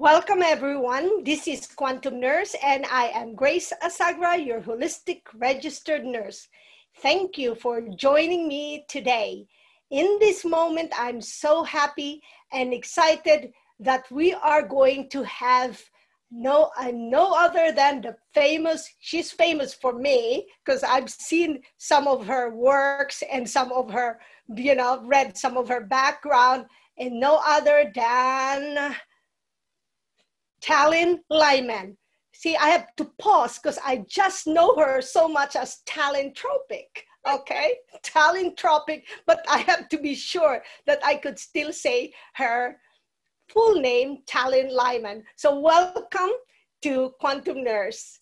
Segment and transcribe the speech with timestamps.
[0.00, 1.24] Welcome, everyone.
[1.24, 6.48] This is Quantum Nurse, and I am Grace Asagra, your holistic registered nurse.
[7.02, 9.44] Thank you for joining me today.
[9.90, 15.78] In this moment, I'm so happy and excited that we are going to have
[16.30, 22.06] no uh, no other than the famous she's famous for me because i've seen some
[22.06, 24.20] of her works and some of her
[24.54, 26.66] you know read some of her background
[26.98, 28.94] and no other than
[30.62, 31.96] Talin Lyman.
[32.32, 36.88] See, I have to pause because I just know her so much as Talentropic.
[37.28, 42.76] Okay, Talentropic, but I have to be sure that I could still say her
[43.48, 45.24] full name, Talin Lyman.
[45.36, 46.30] So, welcome
[46.82, 48.18] to Quantum Nurse.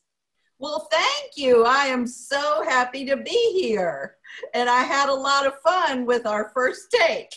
[0.58, 1.64] Well, thank you.
[1.64, 4.16] I am so happy to be here.
[4.54, 7.32] And I had a lot of fun with our first take.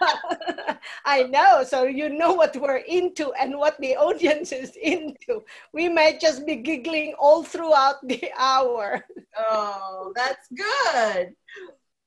[1.04, 1.64] I know.
[1.64, 5.42] So you know what we're into and what the audience is into.
[5.72, 9.04] We might just be giggling all throughout the hour.
[9.38, 11.34] Oh, that's good.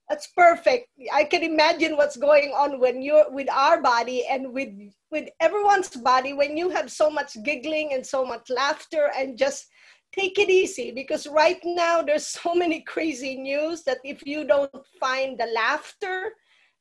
[0.10, 0.88] That's perfect.
[1.14, 4.74] I can imagine what's going on when you're with our body and with
[5.12, 9.68] with everyone's body when you have so much giggling and so much laughter and just
[10.12, 14.72] take it easy because right now there's so many crazy news that if you don't
[15.00, 16.34] find the laughter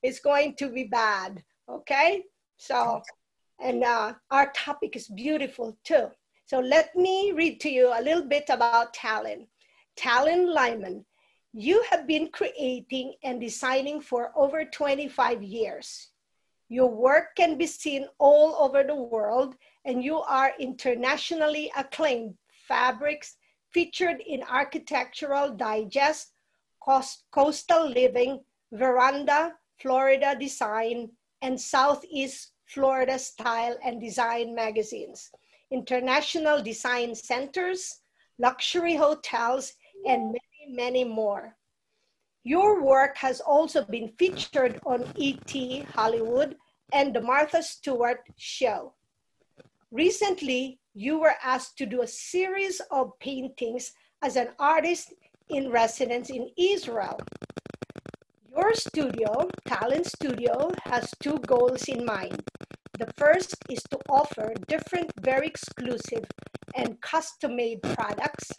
[0.02, 2.22] it's going to be bad okay?
[2.56, 3.02] So
[3.60, 6.06] and uh, our topic is beautiful too.
[6.46, 9.46] So let me read to you a little bit about Talin
[9.96, 11.04] Talin Lyman
[11.52, 16.08] you have been creating and designing for over 25 years.
[16.68, 19.54] Your work can be seen all over the world
[19.84, 22.34] and you are internationally acclaimed
[22.68, 23.36] fabrics
[23.72, 26.32] featured in Architectural Digest,
[26.84, 28.40] Coast, Coastal Living,
[28.72, 31.10] Veranda, Florida Design,
[31.42, 35.30] and Southeast Florida Style and Design magazines,
[35.70, 38.00] international design centers,
[38.38, 39.72] luxury hotels,
[40.06, 41.56] and many, many more.
[42.44, 46.56] Your work has also been featured on ET Hollywood
[46.92, 48.94] and the Martha Stewart Show.
[49.90, 55.14] Recently, you were asked to do a series of paintings as an artist
[55.50, 57.18] in residence in Israel.
[58.50, 62.42] Your studio, Talin's Studio, has two goals in mind.
[62.98, 66.24] The first is to offer different, very exclusive
[66.74, 68.50] and custom made products.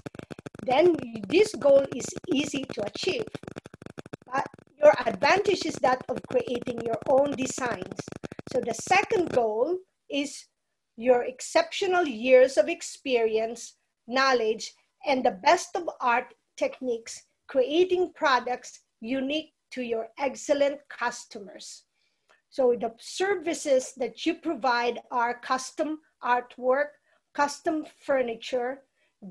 [0.66, 0.96] Then
[1.28, 3.26] this goal is easy to achieve.
[4.32, 4.48] But
[4.82, 8.00] your advantage is that of creating your own designs.
[8.54, 9.78] So the second goal
[10.10, 10.48] is
[11.00, 14.74] your exceptional years of experience, knowledge,
[15.08, 21.84] and the best of art techniques, creating products unique to your excellent customers.
[22.50, 26.90] So the services that you provide are custom artwork,
[27.34, 28.82] custom furniture,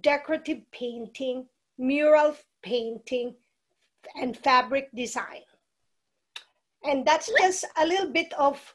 [0.00, 3.35] decorative painting, mural painting,
[4.19, 5.43] and fabric design.
[6.83, 8.75] And that's just a little bit of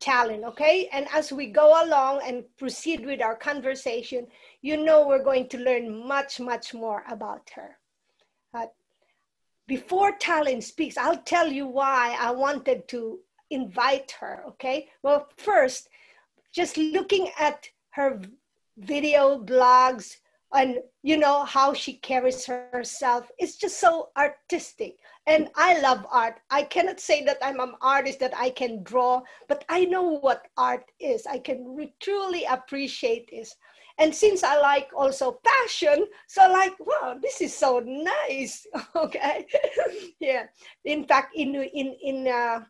[0.00, 0.88] Talin, okay?
[0.92, 4.26] And as we go along and proceed with our conversation,
[4.60, 7.78] you know we're going to learn much, much more about her.
[9.68, 13.18] Before Talin speaks, I'll tell you why I wanted to
[13.50, 14.88] invite her, okay?
[15.02, 15.90] Well, first,
[16.54, 18.22] just looking at her
[18.78, 20.16] video blogs
[20.54, 23.06] and you know how she carries herself.
[23.38, 24.76] It's just so artistic.
[25.26, 26.40] And i love art.
[26.50, 30.46] I cannot say that i'm an artist that i can draw but i know what
[30.56, 31.26] art is.
[31.26, 33.54] I can re- truly appreciate this.
[33.98, 38.66] And since i like also fashion so like wow this is so nice.
[38.96, 39.46] Okay.
[40.20, 40.46] Yeah.
[40.84, 42.60] In fact in in in uh,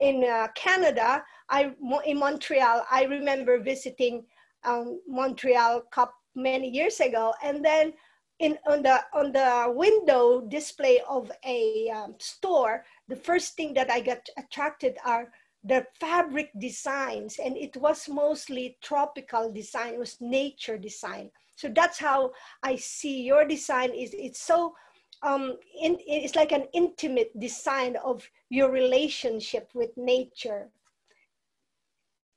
[0.00, 1.70] in uh, canada i
[2.04, 4.24] in montreal i remember visiting
[4.64, 7.32] um, montreal cup many years ago.
[7.42, 7.92] And then
[8.38, 13.90] in on the on the window display of a um, store the first thing that
[13.90, 15.30] i got attracted are
[15.64, 17.38] the fabric designs.
[17.38, 21.30] And it was mostly tropical design it was nature design.
[21.54, 22.32] So that's how
[22.62, 24.74] i see your design is it's so
[25.22, 30.68] um, in, it's like an intimate design of your relationship with nature.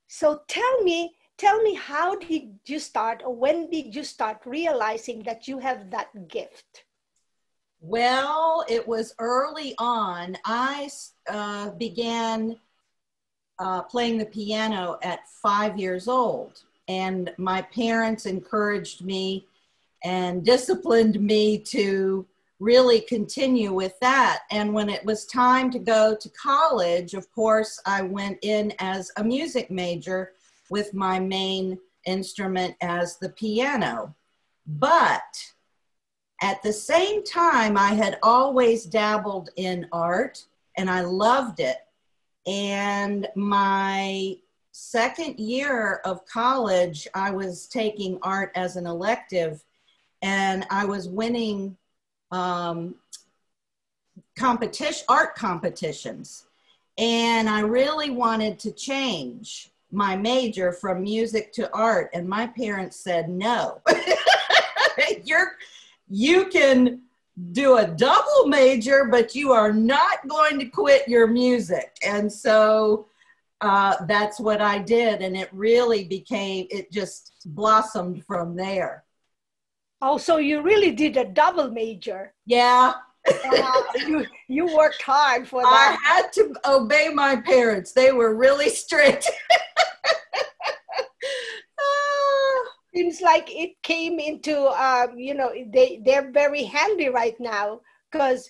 [0.08, 5.24] So tell me tell me how did you start or when did you start realizing
[5.24, 6.86] that you have that gift?
[7.82, 10.38] Well it was early on.
[10.46, 10.90] I
[11.30, 12.58] uh, began
[13.60, 16.64] uh, playing the piano at five years old.
[16.88, 19.48] And my parents encouraged me
[20.04, 22.26] and disciplined me to
[22.60, 24.44] really continue with that.
[24.52, 29.12] And when it was time to go to college, of course, I went in as
[29.18, 30.34] a music major
[30.70, 34.16] with my main instrument as the piano.
[34.68, 35.54] But
[36.42, 40.46] at the same time, I had always dabbled in art
[40.78, 41.78] and I loved it.
[42.46, 44.38] And my
[44.72, 49.64] second year of college, I was taking art as an elective
[50.22, 51.78] and I was winning
[52.32, 52.96] um,
[54.38, 56.46] competition, art competitions.
[56.98, 62.10] And I really wanted to change my major from music to art.
[62.14, 63.82] And my parents said, no,
[65.24, 65.54] you're,
[66.10, 67.02] you can
[67.52, 71.96] do a double major, but you are not going to quit your music.
[72.06, 73.08] And so
[73.62, 75.22] uh, that's what I did.
[75.22, 79.04] And it really became, it just blossomed from there.
[80.02, 82.34] Oh, so you really did a double major?
[82.46, 82.94] Yeah.
[83.28, 85.98] Uh, you, you worked hard for that.
[86.04, 87.92] I had to obey my parents.
[87.92, 89.30] They were really strict.
[92.96, 97.82] seems like it came into um, you know they they're very handy right now
[98.12, 98.50] because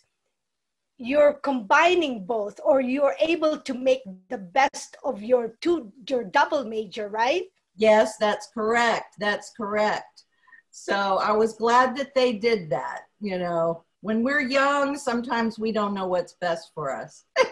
[0.98, 6.64] you're combining both or you're able to make the best of your two your double
[6.64, 7.44] major right
[7.76, 10.24] yes that's correct that's correct
[10.72, 15.72] so i was glad that they did that you know when we're young sometimes we
[15.72, 17.26] don't know what's best for us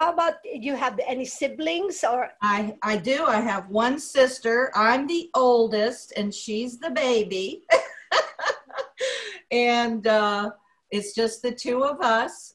[0.00, 2.30] How about you have any siblings or?
[2.40, 3.24] I, I do.
[3.24, 4.70] I have one sister.
[4.76, 7.64] I'm the oldest and she's the baby.
[9.50, 10.50] and uh,
[10.92, 12.54] it's just the two of us.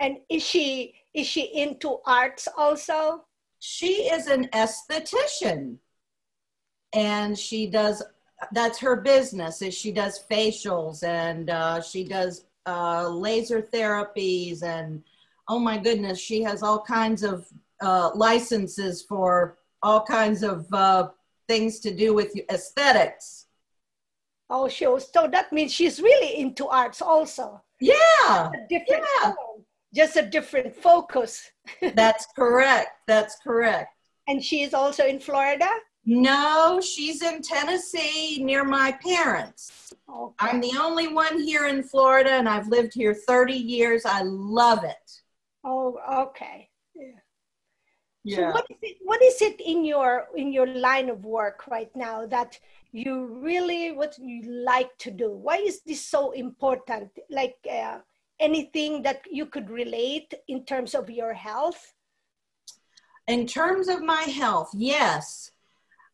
[0.00, 3.24] And is she is she into arts also?
[3.58, 5.76] She is an esthetician.
[6.94, 8.02] And she does
[8.52, 15.02] that's her business is she does facials and uh, she does uh, laser therapies and
[15.48, 17.46] oh my goodness, she has all kinds of
[17.80, 21.08] uh, licenses for all kinds of uh,
[21.48, 23.46] things to do with aesthetics.
[24.50, 25.00] Oh, sure.
[25.00, 27.62] So that means she's really into arts also.
[27.80, 27.94] Yeah.
[28.26, 29.32] A different yeah.
[29.32, 29.64] Form,
[29.94, 31.50] just a different focus.
[31.94, 32.90] That's correct.
[33.06, 33.94] That's correct.
[34.26, 35.68] And she is also in Florida?
[36.10, 39.92] No, she's in Tennessee near my parents.
[40.08, 40.34] Okay.
[40.40, 44.06] I'm the only one here in Florida and I've lived here 30 years.
[44.06, 45.20] I love it.
[45.64, 45.98] Oh,
[46.30, 46.70] okay.
[46.94, 47.04] Yeah.
[48.24, 48.36] yeah.
[48.36, 48.96] So what is it?
[49.02, 52.58] What is it in your in your line of work right now that
[52.90, 55.30] you really what you like to do?
[55.30, 57.10] Why is this so important?
[57.28, 57.98] Like uh,
[58.40, 61.92] anything that you could relate in terms of your health?
[63.26, 65.50] In terms of my health, yes.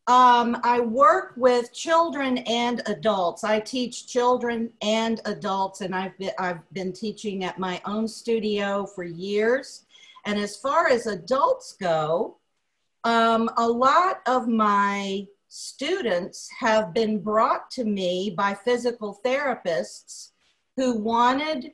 [0.07, 3.43] Um, I work with children and adults.
[3.43, 8.85] I teach children and adults, and I've been, I've been teaching at my own studio
[8.85, 9.87] for years.
[10.27, 12.37] And as far as adults go,
[13.05, 20.33] um, a lot of my students have been brought to me by physical therapists
[20.77, 21.73] who wanted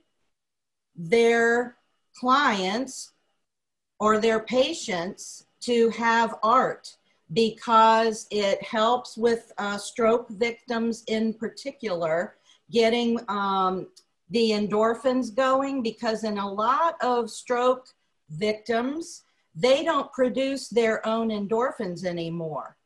[0.94, 1.78] their
[2.14, 3.12] clients
[3.98, 6.96] or their patients to have art
[7.32, 12.36] because it helps with uh, stroke victims in particular
[12.70, 13.88] getting um,
[14.30, 17.86] the endorphins going because in a lot of stroke
[18.30, 19.24] victims
[19.54, 22.76] they don't produce their own endorphins anymore.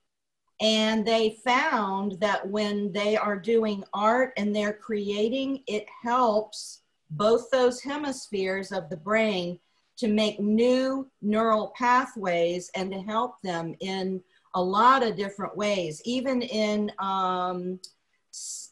[0.60, 7.50] And they found that when they are doing art and they're creating it helps both
[7.50, 9.58] those hemispheres of the brain
[9.96, 14.22] to make new neural pathways and to help them in
[14.54, 17.80] a lot of different ways, even in, um,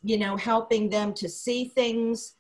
[0.03, 2.35] you know, helping them to see things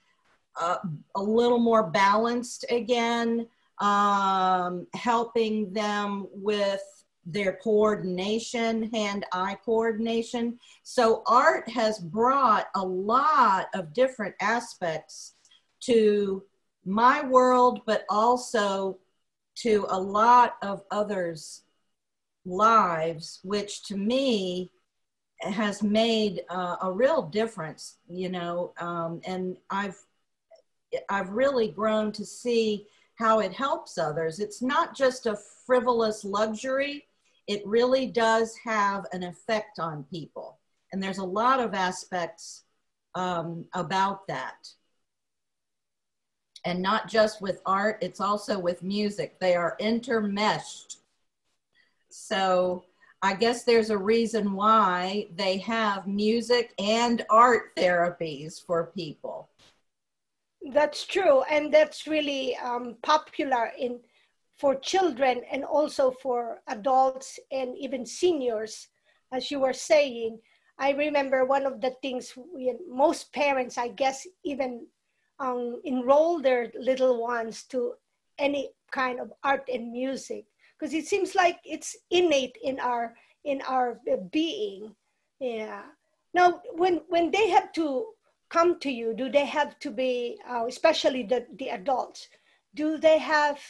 [0.60, 0.76] uh,
[1.16, 3.46] a little more balanced again,
[3.78, 6.82] um, helping them with
[7.24, 10.58] their coordination, hand eye coordination.
[10.82, 15.34] So, art has brought a lot of different aspects
[15.82, 16.42] to
[16.84, 18.98] my world, but also
[19.54, 21.62] to a lot of others
[22.44, 24.70] lives, which to me
[25.40, 29.98] has made uh, a real difference, you know, um, and I've
[31.08, 34.40] I've really grown to see how it helps others.
[34.40, 37.06] It's not just a frivolous luxury;
[37.46, 40.58] it really does have an effect on people,
[40.92, 42.64] and there's a lot of aspects
[43.14, 44.68] um, about that.
[46.64, 49.40] And not just with art, it's also with music.
[49.40, 50.98] They are intermeshed
[52.12, 52.84] so
[53.22, 59.48] I guess there's a reason why they have music and art therapies for people.
[60.72, 61.42] That's true.
[61.42, 64.00] And that's really um, popular in
[64.58, 68.88] for children and also for adults and even seniors,
[69.32, 70.38] as you were saying.
[70.78, 74.86] I remember one of the things we, most parents, I guess, even
[75.38, 77.94] um, enroll their little ones to
[78.38, 80.44] any kind of art and music
[80.82, 84.00] because it seems like it's innate in our in our
[84.32, 84.92] being.
[85.38, 85.82] Yeah.
[86.34, 88.06] Now, when when they have to
[88.50, 92.26] come to you, do they have to be, uh, especially the the adults,
[92.74, 93.60] do they have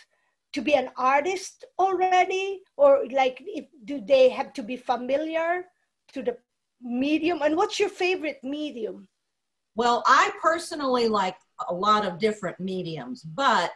[0.55, 5.67] to be an artist already, or like if, do they have to be familiar
[6.15, 6.39] to the
[6.81, 7.43] medium?
[7.43, 9.07] And what's your favorite medium?
[9.75, 11.37] Well, I personally like
[11.69, 13.71] a lot of different mediums, but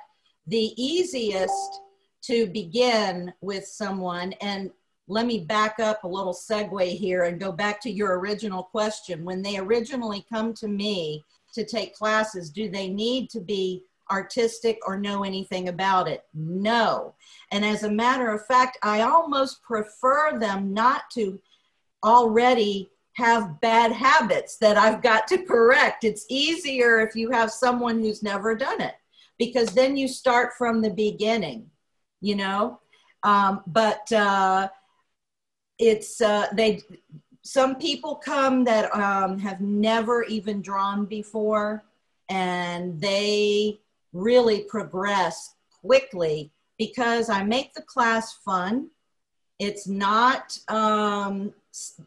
[0.46, 1.80] the easiest
[2.26, 4.70] to begin with someone, and
[5.08, 9.24] let me back up a little segue here and go back to your original question.
[9.24, 14.78] When they originally come to me to take classes, do they need to be artistic
[14.86, 16.24] or know anything about it?
[16.34, 17.14] No.
[17.52, 21.40] And as a matter of fact, I almost prefer them not to
[22.04, 26.04] already have bad habits that I've got to correct.
[26.04, 28.94] It's easier if you have someone who's never done it
[29.38, 31.70] because then you start from the beginning,
[32.26, 32.80] you know?
[33.22, 34.68] Um, but uh,
[35.78, 36.80] it's, uh, they,
[37.42, 41.84] some people come that um, have never even drawn before
[42.28, 43.78] and they
[44.12, 48.88] really progress quickly because I make the class fun.
[49.60, 51.54] It's not um,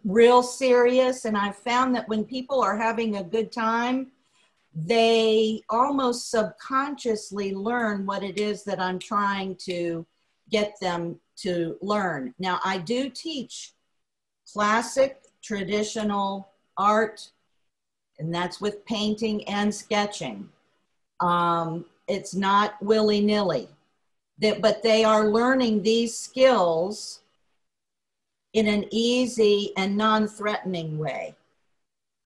[0.03, 1.23] real serious.
[1.23, 4.11] And I've found that when people are having a good time,
[4.85, 10.05] they almost subconsciously learn what it is that I'm trying to
[10.49, 12.33] get them to learn.
[12.39, 13.73] Now, I do teach
[14.51, 17.31] classic, traditional art,
[18.19, 20.49] and that's with painting and sketching.
[21.19, 23.69] Um, it's not willy nilly,
[24.39, 27.21] but they are learning these skills
[28.53, 31.35] in an easy and non threatening way.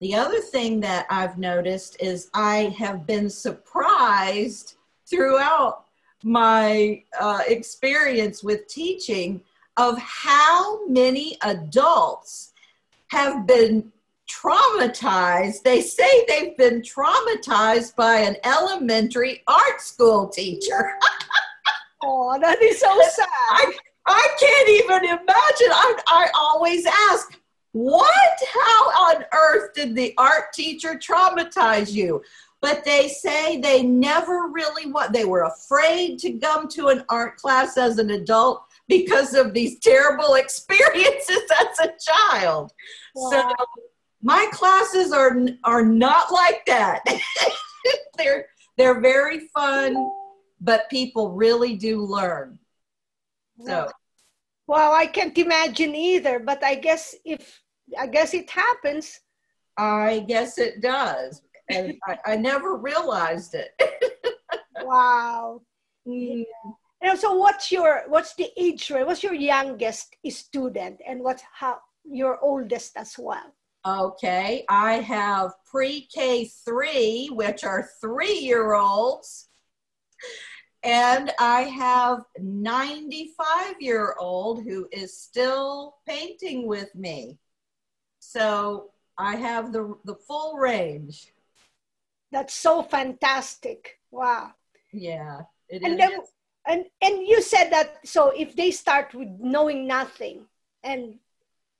[0.00, 4.74] The other thing that I've noticed is I have been surprised
[5.08, 5.84] throughout
[6.22, 9.40] my uh, experience with teaching
[9.76, 12.52] of how many adults
[13.08, 13.92] have been
[14.28, 15.62] traumatized.
[15.62, 20.92] They say they've been traumatized by an elementary art school teacher.
[22.02, 23.26] oh, that is so sad.
[23.30, 23.72] I,
[24.06, 25.28] I can't even imagine.
[25.28, 27.38] I, I always ask,
[27.74, 28.38] what?
[28.52, 32.22] How on earth did the art teacher traumatize you?
[32.60, 37.36] But they say they never really what they were afraid to come to an art
[37.36, 42.72] class as an adult because of these terrible experiences as a child.
[43.16, 43.30] Wow.
[43.30, 43.54] So
[44.22, 47.02] my classes are are not like that.
[48.16, 48.46] they're
[48.78, 49.96] they're very fun,
[50.60, 52.56] but people really do learn.
[53.66, 53.90] So
[54.68, 57.63] well, I can't imagine either, but I guess if
[57.98, 59.20] I guess it happens.
[59.76, 61.42] I guess it does.
[61.68, 63.72] And I, I, never realized it.
[64.82, 65.62] wow.
[66.06, 66.44] Mm.
[67.00, 69.06] And so what's your what's the age range?
[69.06, 73.52] What's your youngest student and what's how your oldest as well?
[73.86, 79.48] Okay, I have pre-K three, which are three-year-olds,
[80.82, 87.38] and I have 95 year old who is still painting with me.
[88.34, 91.32] So I have the, the full range.
[92.32, 94.00] That's so fantastic.
[94.10, 94.50] Wow.
[94.92, 95.42] Yeah.
[95.70, 95.98] and is.
[95.98, 96.18] then
[96.66, 100.46] and and you said that so if they start with knowing nothing
[100.82, 101.14] and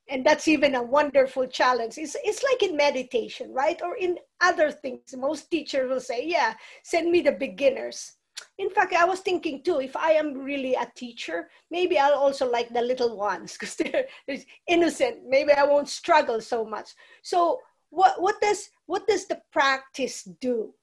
[0.08, 4.70] and that's even a wonderful challenge it's, it's like in meditation right or in other
[4.70, 8.16] things most teachers will say yeah send me the beginners
[8.58, 12.50] in fact, I was thinking too, if I am really a teacher, maybe I'll also
[12.50, 14.38] like the little ones because they're, they're
[14.68, 15.20] innocent.
[15.26, 16.90] Maybe I won't struggle so much.
[17.22, 17.60] So
[17.90, 20.74] what, what does what does the practice do?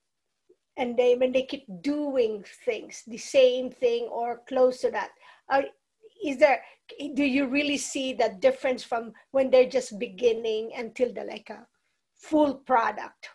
[0.77, 5.09] And they when they keep doing things, the same thing or close to that,
[5.49, 5.63] are,
[6.23, 6.61] is there
[7.13, 11.67] do you really see that difference from when they're just beginning until they're like a
[12.15, 13.29] full product?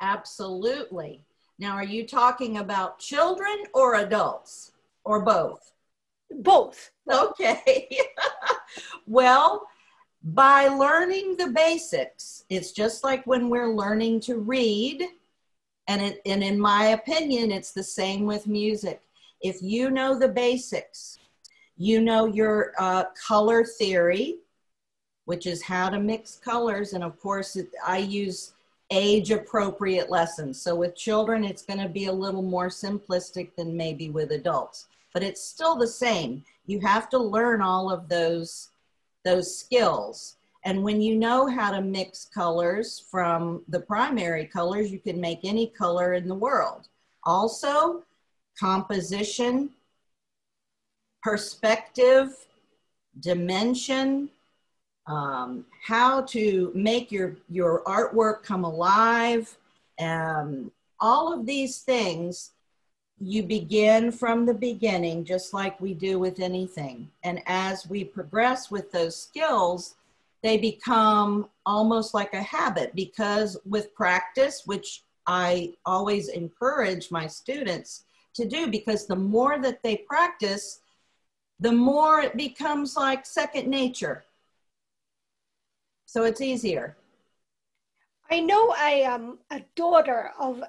[0.00, 1.24] Absolutely
[1.58, 4.72] now, are you talking about children or adults
[5.04, 5.72] or both?
[6.30, 6.90] Both.
[7.10, 7.88] Okay.
[9.06, 9.66] well,
[10.22, 15.04] by learning the basics, it's just like when we're learning to read.
[15.88, 19.00] And, it, and in my opinion, it's the same with music.
[19.40, 21.18] If you know the basics,
[21.78, 24.38] you know your uh, color theory,
[25.24, 26.92] which is how to mix colors.
[26.92, 28.52] And of course, it, I use
[28.90, 30.60] age appropriate lessons.
[30.60, 34.86] So with children, it's going to be a little more simplistic than maybe with adults.
[35.12, 36.44] but it's still the same.
[36.66, 38.68] You have to learn all of those,
[39.24, 40.36] those skills.
[40.64, 45.40] And when you know how to mix colors from the primary colors, you can make
[45.42, 46.88] any color in the world.
[47.24, 48.02] Also,
[48.58, 49.70] composition,
[51.22, 52.28] perspective,
[53.20, 54.28] dimension,
[55.06, 59.56] um, how to make your, your artwork come alive,
[60.00, 60.70] um,
[61.00, 62.50] all of these things
[63.18, 67.10] you begin from the beginning just like we do with anything.
[67.22, 69.94] And as we progress with those skills
[70.46, 78.04] they become almost like a habit because with practice which i always encourage my students
[78.32, 80.80] to do because the more that they practice
[81.58, 84.24] the more it becomes like second nature
[86.06, 86.96] so it's easier.
[88.30, 90.62] I know I am a daughter of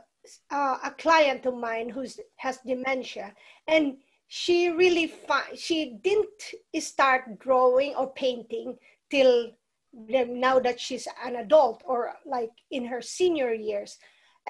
[0.51, 2.05] uh, a client of mine who
[2.37, 3.33] has dementia,
[3.67, 6.29] and she really fi- she didn't
[6.79, 8.77] start drawing or painting
[9.09, 9.51] till
[9.93, 13.97] now that she's an adult or like in her senior years.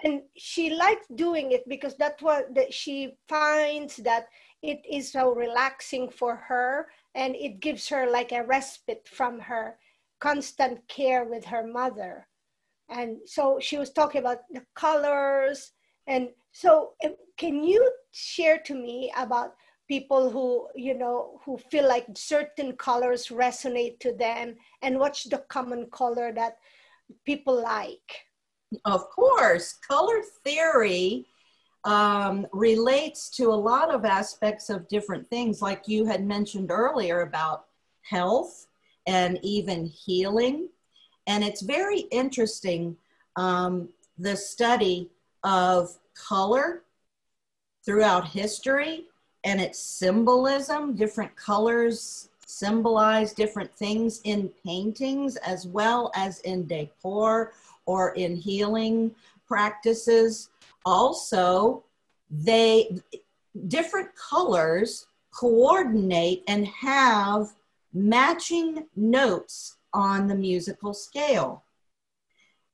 [0.03, 4.27] And she likes doing it because that's what that she finds that
[4.61, 9.77] it is so relaxing for her and it gives her like a respite from her
[10.19, 12.27] constant care with her mother.
[12.89, 15.71] And so she was talking about the colors.
[16.07, 16.93] And so
[17.37, 19.55] can you share to me about
[19.87, 24.55] people who you know who feel like certain colors resonate to them?
[24.81, 26.57] And what's the common color that
[27.25, 28.25] people like?
[28.85, 31.25] Of course color theory
[31.83, 35.61] um, relates to a lot of aspects of different things.
[35.61, 37.65] Like you had mentioned earlier about
[38.01, 38.66] health
[39.07, 40.69] and even healing
[41.27, 42.95] and it's very interesting
[43.35, 45.09] um, the study
[45.43, 46.83] of color
[47.85, 49.05] throughout history
[49.43, 50.95] and its symbolism.
[50.95, 57.51] Different colors symbolize different things in paintings as well as in decor
[57.85, 59.13] or in healing
[59.47, 60.49] practices.
[60.85, 61.83] Also,
[62.31, 62.97] they
[63.67, 67.53] different colors coordinate and have
[67.97, 71.63] matching notes on the musical scale.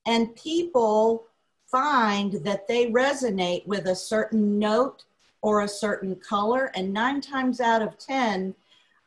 [0.05, 1.25] And people
[1.71, 5.05] find that they resonate with a certain note
[5.41, 6.71] or a certain color.
[6.75, 8.53] And nine times out of 10,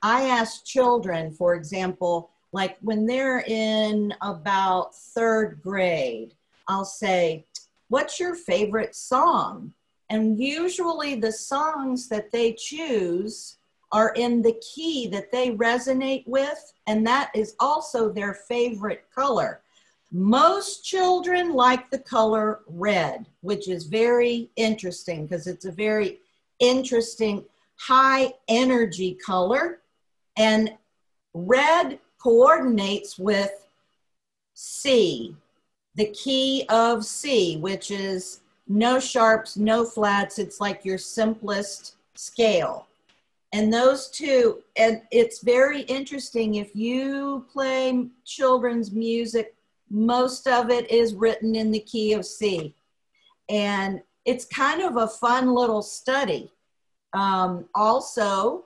[0.02, 6.34] I ask children, for example, like when they're in about third grade,
[6.68, 7.44] I'll say,
[7.88, 9.72] What's your favorite song?
[10.10, 13.58] And usually the songs that they choose
[13.92, 19.60] are in the key that they resonate with, and that is also their favorite color.
[20.12, 26.20] Most children like the color red, which is very interesting because it's a very
[26.58, 27.44] interesting
[27.76, 29.80] high energy color.
[30.36, 30.72] And
[31.34, 33.66] red coordinates with
[34.54, 35.34] C,
[35.94, 40.38] the key of C, which is no sharps, no flats.
[40.38, 42.86] It's like your simplest scale
[43.52, 49.56] and those two and it's very interesting if you play children's music
[49.90, 52.74] most of it is written in the key of c.
[53.48, 56.50] And it's kind of a fun little study.
[57.12, 58.64] Um, also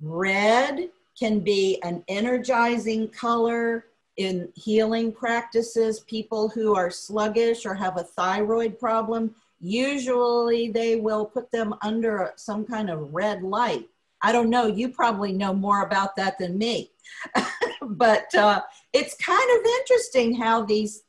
[0.00, 3.86] red can be an energizing color
[4.16, 6.00] in healing practices.
[6.00, 12.32] People who are sluggish or have a thyroid problem usually they will put them under
[12.36, 13.88] some kind of red light
[14.24, 14.66] I don't know.
[14.66, 16.90] You probably know more about that than me.
[17.82, 18.62] but uh,
[18.94, 21.02] it's kind of interesting how these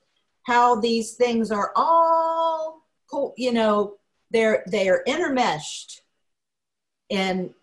[0.43, 2.83] how these things are all
[3.37, 3.93] you know
[4.31, 6.01] they're they're intermeshed
[7.09, 7.53] and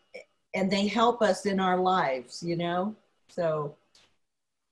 [0.55, 2.95] and they help us in our lives you know
[3.29, 3.77] so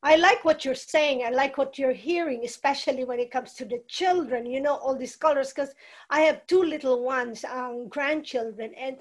[0.02, 1.24] I like what you're saying.
[1.26, 4.96] I like what you're hearing, especially when it comes to the children, you know, all
[4.96, 5.52] these colors.
[5.52, 5.74] Because
[6.08, 8.96] I have two little ones, um, grandchildren, and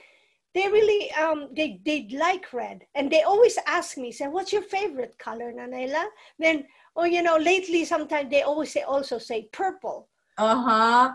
[0.54, 4.62] they really um they they like red and they always ask me say what's your
[4.62, 6.06] favorite color nanayla
[6.40, 10.08] then oh you know lately sometimes they always say also say purple.
[10.38, 11.12] Uh-huh.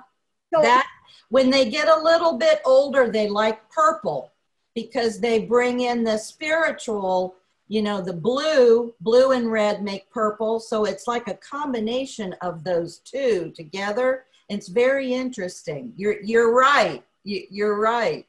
[0.53, 0.87] So, that
[1.31, 4.33] when they get a little bit older they like purple
[4.75, 7.35] because they bring in the spiritual
[7.67, 10.61] you know the blue blue and red make purple.
[10.61, 14.27] So it's like a combination of those two together.
[14.49, 15.93] It's very interesting.
[15.97, 17.03] You're you're right.
[17.25, 18.27] You, you're right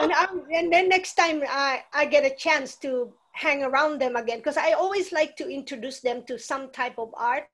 [0.00, 4.16] and I'm, and then next time I, I get a chance to hang around them
[4.16, 7.48] again because I always like to introduce them to some type of art.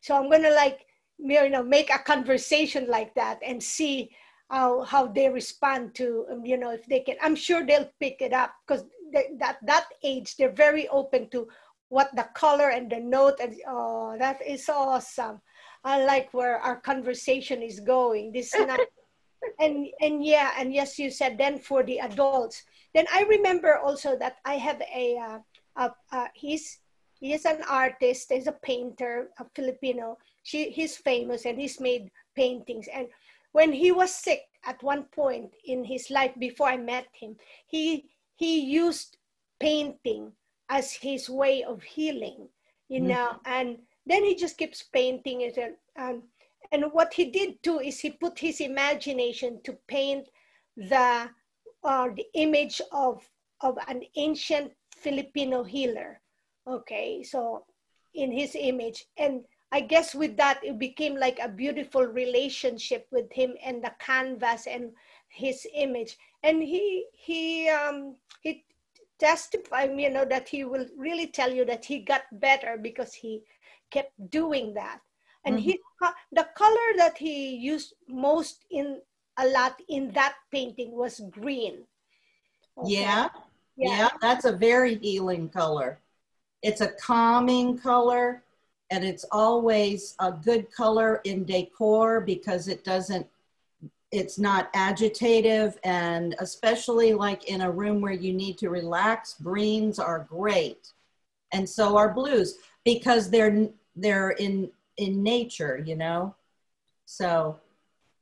[0.00, 0.86] So I'm gonna like
[1.18, 4.10] you know make a conversation like that and see
[4.50, 8.20] how how they respond to um, you know if they can i'm sure they'll pick
[8.20, 8.84] it up because
[9.38, 11.46] that that age they're very open to
[11.88, 15.40] what the color and the note and oh that is awesome
[15.84, 18.80] i like where our conversation is going this is not
[19.58, 22.62] and and yeah and yes you said then for the adults.
[22.94, 25.38] Then i remember also that i have a uh,
[25.76, 26.78] uh, uh, he's
[27.14, 30.18] he is an artist he's a painter a filipino.
[30.42, 32.88] She, he's famous and he's made paintings.
[32.92, 33.06] And
[33.52, 38.10] when he was sick at one point in his life before I met him, he
[38.36, 39.18] he used
[39.60, 40.32] painting
[40.68, 42.48] as his way of healing,
[42.88, 43.08] you mm-hmm.
[43.08, 46.22] know, and then he just keeps painting it and um,
[46.72, 50.26] and what he did too is he put his imagination to paint
[50.76, 51.28] the
[51.84, 53.28] uh, the image of
[53.60, 56.20] of an ancient Filipino healer.
[56.66, 57.64] Okay, so
[58.14, 63.32] in his image and I guess with that, it became like a beautiful relationship with
[63.32, 64.92] him and the canvas and
[65.28, 66.18] his image.
[66.42, 68.66] And he he um, he
[69.18, 73.44] testified, you know, that he will really tell you that he got better because he
[73.90, 75.00] kept doing that.
[75.44, 75.70] And mm-hmm.
[75.70, 75.80] he
[76.32, 79.00] the color that he used most in
[79.38, 81.84] a lot in that painting was green.
[82.78, 82.92] Okay?
[82.92, 83.28] Yeah.
[83.76, 85.98] yeah, yeah, that's a very healing color.
[86.62, 88.42] It's a calming color
[88.92, 93.26] and it's always a good color in decor because it doesn't
[94.10, 99.98] it's not agitative and especially like in a room where you need to relax greens
[99.98, 100.92] are great
[101.52, 106.34] and so are blues because they're they're in in nature you know
[107.06, 107.58] so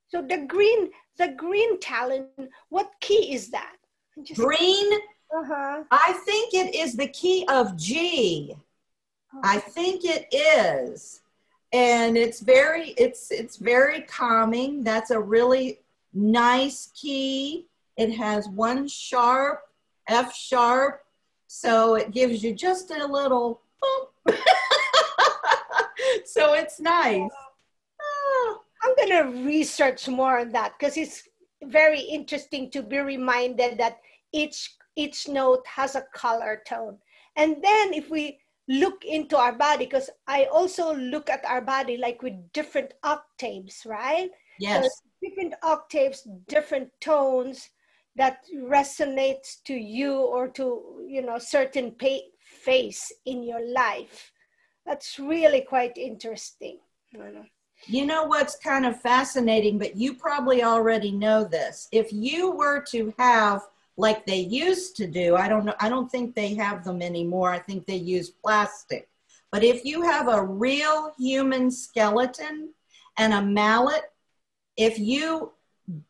[0.09, 2.27] so the green the green Talin
[2.69, 3.77] what key is that
[4.23, 4.93] Just, green
[5.35, 5.85] uh-huh.
[5.91, 8.57] i think it is the key of g
[9.43, 11.21] I think it is.
[11.73, 14.83] And it's very it's it's very calming.
[14.83, 15.81] That's a really
[16.13, 17.67] nice key.
[17.97, 19.61] It has one sharp,
[20.09, 21.05] F sharp,
[21.47, 23.61] so it gives you just a little
[26.33, 27.31] so it's nice.
[28.01, 31.29] Oh, I'm going to research more on that because it's
[31.65, 33.99] very interesting to be reminded that
[34.33, 36.99] each each note has a color tone.
[37.37, 38.39] And then if we
[38.69, 43.83] look into our body because I also look at our body like with different octaves,
[43.87, 44.31] right?
[44.59, 44.85] Yes.
[44.85, 44.91] So
[45.23, 47.71] different octaves, different tones
[48.17, 54.33] that resonates to you or to you know certain pa- face in your life.
[54.91, 56.79] That's really quite interesting.
[57.87, 61.87] You know what's kind of fascinating, but you probably already know this.
[61.93, 63.63] If you were to have
[63.97, 65.37] like they used to do.
[65.37, 65.75] I don't know.
[65.79, 67.51] I don't think they have them anymore.
[67.51, 69.09] I think they use plastic.
[69.53, 72.71] But if you have a real human skeleton
[73.17, 74.11] and a mallet,
[74.77, 75.53] if you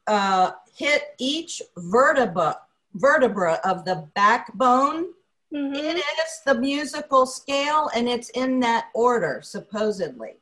[0.07, 2.61] uh, hit each vertebra
[2.95, 5.09] vertebra of the backbone,
[5.55, 5.75] mm-hmm.
[5.75, 10.41] it is the musical scale, and it's in that order supposedly.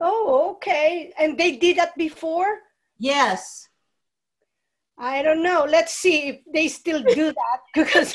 [0.00, 1.12] Oh, okay.
[1.18, 2.58] And they did that before.
[2.98, 3.68] Yes.
[4.98, 5.64] I don't know.
[5.68, 8.14] Let's see if they still do that because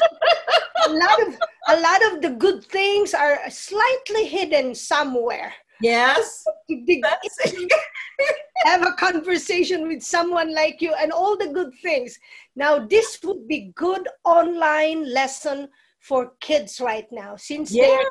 [0.85, 1.37] a lot of
[1.69, 5.53] a lot of the good things are slightly hidden somewhere.
[5.81, 6.43] Yes.
[8.65, 12.17] have a conversation with someone like you and all the good things.
[12.55, 15.69] Now this would be good online lesson
[16.07, 17.35] for kids right now.
[17.35, 17.87] Since yes.
[17.89, 18.09] they're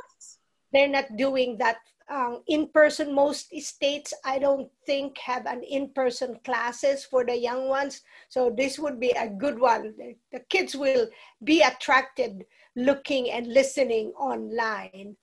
[0.72, 1.78] they're not doing that
[2.10, 8.02] um, in-person most states i don't think have an in-person classes for the young ones.
[8.28, 9.94] So this would be a good one.
[9.96, 11.08] The, the kids will
[11.42, 12.44] be attracted
[12.76, 15.16] looking and listening online.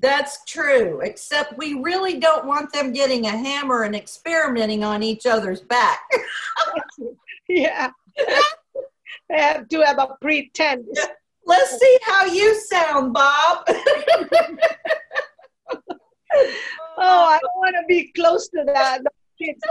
[0.00, 5.26] That's true except we really don't want them getting a hammer and experimenting on each
[5.26, 6.00] other's back.
[7.48, 7.90] Yeah.
[9.30, 10.86] They have to have a pretend
[11.48, 13.64] let's see how you sound bob
[16.98, 19.02] oh, I don't want to be close to that.
[19.02, 19.10] The
[19.44, 19.62] kids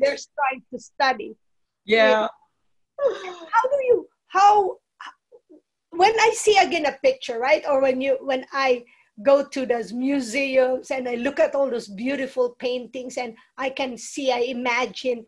[0.00, 1.36] they're trying to study.
[1.84, 2.28] Yeah.
[2.98, 4.76] How do you how
[5.90, 7.64] when I see again a picture, right?
[7.68, 8.84] Or when you when I
[9.22, 13.96] go to those museums and I look at all those beautiful paintings and I can
[13.96, 15.24] see, I imagine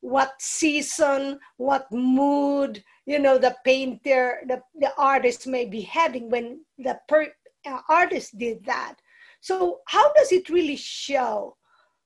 [0.00, 6.60] what season, what mood, you know, the painter, the, the artist may be having when
[6.78, 7.28] the per,
[7.66, 8.94] uh, artist did that.
[9.40, 11.56] So, how does it really show?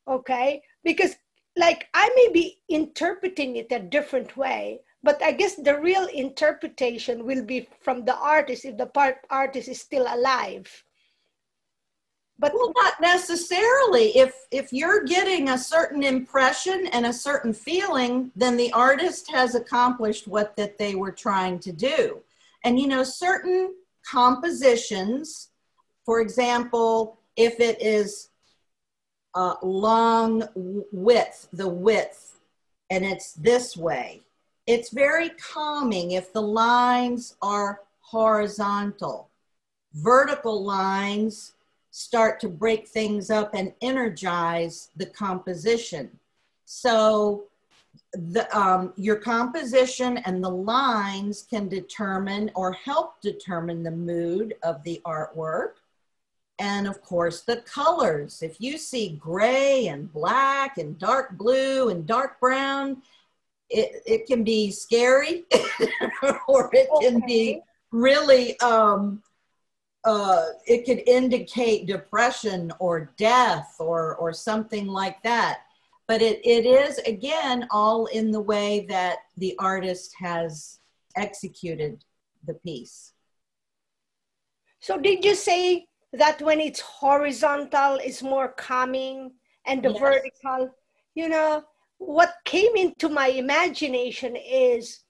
[0.09, 1.15] Okay, because
[1.57, 7.25] like I may be interpreting it a different way, but I guess the real interpretation
[7.25, 10.85] will be from the artist if the part artist is still alive.
[12.39, 14.17] But well, not necessarily.
[14.17, 19.55] If if you're getting a certain impression and a certain feeling then the artist has
[19.55, 22.21] accomplished what that they were trying to do.
[22.65, 25.51] And you know certain compositions
[26.05, 28.31] for example if it is
[29.63, 32.41] long width the width
[32.91, 34.21] and it's this way
[34.67, 39.29] it's very calming if the lines are horizontal.
[39.95, 41.55] Vertical lines
[41.93, 46.11] start to break things up and energize the composition.
[46.65, 47.45] So
[48.15, 54.83] the, um, your composition and the lines can determine or help determine the mood of
[54.85, 55.75] the artwork.
[56.59, 58.43] And of course, the colors.
[58.43, 63.03] If you see gray and black and dark blue and dark brown,
[63.69, 65.45] it, it can be scary
[66.49, 67.27] or it can okay.
[67.27, 69.23] be really um,
[70.05, 75.61] uh, it could indicate depression or death or or something like that.
[76.09, 80.81] But it, it is again all in the way that the artist has
[81.17, 82.05] executed
[82.45, 83.13] the piece.
[84.81, 89.33] So did you say that when it's horizontal it's more calming
[89.67, 90.01] and the yes.
[90.01, 90.75] vertical?
[91.15, 91.65] You know
[91.99, 95.05] what came into my imagination is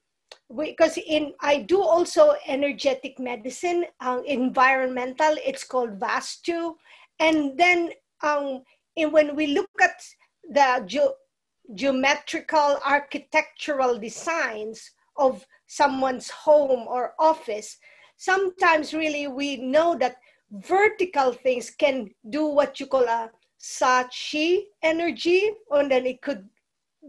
[0.57, 5.37] because in I do also energetic medicine, uh, environmental.
[5.45, 6.75] It's called Vastu,
[7.18, 7.90] and then
[8.23, 8.62] um,
[8.97, 10.03] in, when we look at
[10.49, 17.79] the ge- geometrical architectural designs of someone's home or office,
[18.16, 20.16] sometimes really we know that
[20.51, 26.49] vertical things can do what you call a sachi energy, and then it could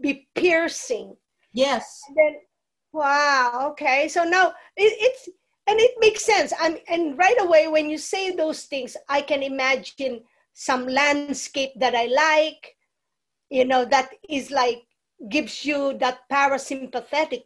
[0.00, 1.16] be piercing.
[1.52, 2.00] Yes.
[2.08, 2.40] And then
[2.94, 3.70] Wow.
[3.72, 4.06] Okay.
[4.08, 5.28] So now it, it's
[5.66, 6.52] and it makes sense.
[6.62, 11.94] And and right away when you say those things, I can imagine some landscape that
[11.96, 12.76] I like.
[13.50, 14.84] You know that is like
[15.28, 17.42] gives you that parasympathetic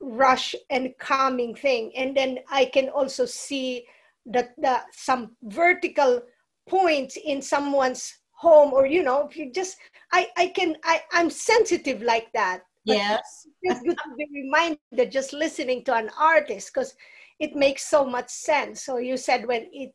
[0.00, 3.86] rush and calming thing, and then I can also see
[4.26, 6.22] that the some vertical
[6.68, 9.76] points in someone's home or you know if you just
[10.12, 13.46] i i can i i'm sensitive like that Yes.
[13.62, 16.94] it's good to be reminded that just listening to an artist because
[17.40, 18.84] it makes so much sense.
[18.84, 19.92] So you said when it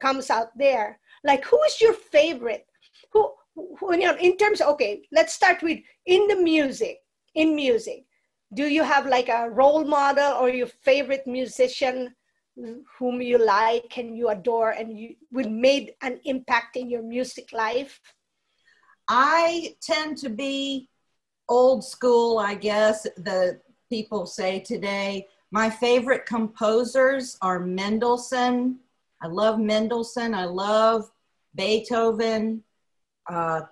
[0.00, 2.66] comes out there, like who is your favorite?
[3.12, 6.98] Who, who you know, in terms of, okay, let's start with in the music,
[7.34, 8.04] in music.
[8.54, 12.14] Do you have like a role model or your favorite musician
[12.98, 17.52] whom you like and you adore and you would made an impact in your music
[17.52, 18.00] life?
[19.08, 20.88] I tend to be
[21.48, 25.26] old school, I guess the people say today.
[25.50, 28.76] My favorite composers are Mendelssohn.
[29.22, 30.34] I love Mendelssohn.
[30.34, 31.10] I love
[31.54, 32.62] Beethoven.
[33.28, 33.62] Uh,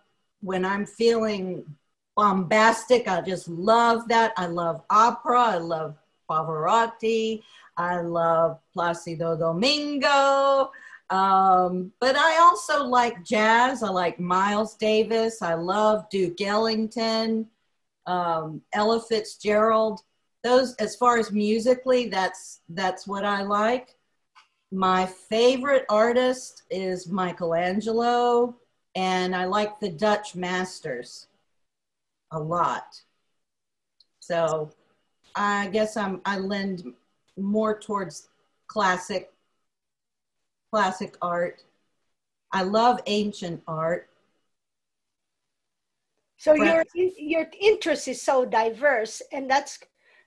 [0.41, 1.65] when I'm feeling
[2.17, 4.33] bombastic, I just love that.
[4.37, 5.41] I love opera.
[5.41, 5.97] I love
[6.31, 7.43] Pavarotti.
[7.77, 10.71] I love Placido Domingo.
[11.11, 13.83] Um, but I also like jazz.
[13.83, 15.43] I like Miles Davis.
[15.43, 17.47] I love Duke Ellington
[18.07, 20.01] um, Ella Fitzgerald.
[20.42, 23.97] Those, as far as musically, that's that's what I like.
[24.71, 28.55] My favorite artist is Michelangelo,
[28.95, 31.29] and I like the Dutch masters
[32.33, 33.01] a lot.
[34.21, 34.71] So
[35.35, 36.92] I guess I'm I lend
[37.37, 38.29] more towards
[38.66, 39.33] classic
[40.73, 41.62] classic art.
[42.53, 44.09] I love ancient art.
[46.37, 49.79] So your your interest is so diverse, and that's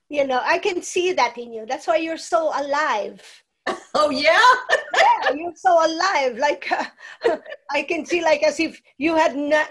[0.09, 1.65] you know I can see that in you.
[1.67, 3.21] That's why you're so alive.
[3.93, 4.53] Oh yeah,
[4.95, 6.37] yeah, you're so alive.
[6.37, 6.85] Like uh,
[7.71, 9.69] I can see, like as if you had not,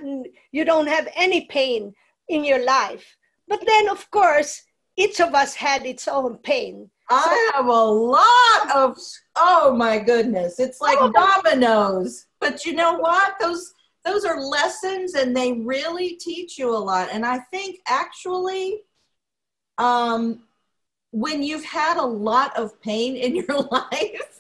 [0.53, 1.95] you don't have any pain
[2.29, 3.17] in your life.
[3.49, 4.63] But then, of course,
[4.97, 6.91] each of us had its own pain.
[7.11, 8.99] I have a lot of.
[9.37, 12.27] Oh my goodness, it's like oh, dominoes.
[12.41, 13.35] But you know what?
[13.41, 13.73] Those
[14.09, 17.09] those are lessons and they really teach you a lot.
[17.13, 18.83] And I think actually,
[19.77, 20.45] um,
[21.11, 24.39] when you've had a lot of pain in your life,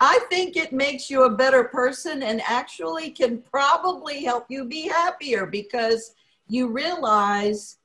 [0.00, 4.88] I think it makes you a better person and actually can probably help you be
[4.88, 6.14] happier because
[6.48, 7.78] you realize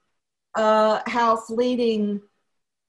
[0.55, 2.21] uh, how fleeting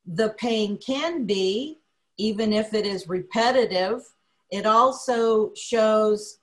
[0.06, 1.78] the pain can be,
[2.16, 4.02] even if it is repetitive.
[4.50, 6.39] It also shows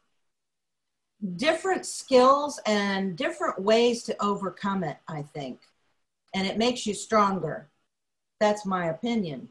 [1.36, 5.60] different skills and different ways to overcome it, I think.
[6.34, 7.70] And it makes you stronger.
[8.40, 9.50] That's my opinion.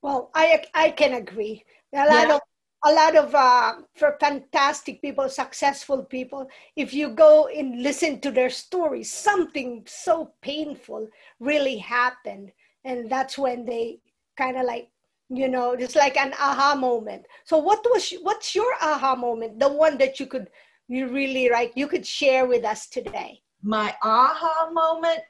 [0.00, 1.64] Well, I, I can agree.
[1.92, 2.14] Well, yeah.
[2.14, 2.42] I don't
[2.84, 8.30] a lot of uh, for fantastic people, successful people, if you go and listen to
[8.30, 11.08] their stories, something so painful
[11.38, 12.50] really happened.
[12.84, 14.00] And that's when they
[14.36, 14.88] kind of like,
[15.34, 17.26] you know, it's like an aha moment.
[17.44, 19.58] So what was what's your aha moment?
[19.58, 20.48] The one that you could
[20.88, 23.40] you really like you could share with us today.
[23.62, 25.20] My aha moment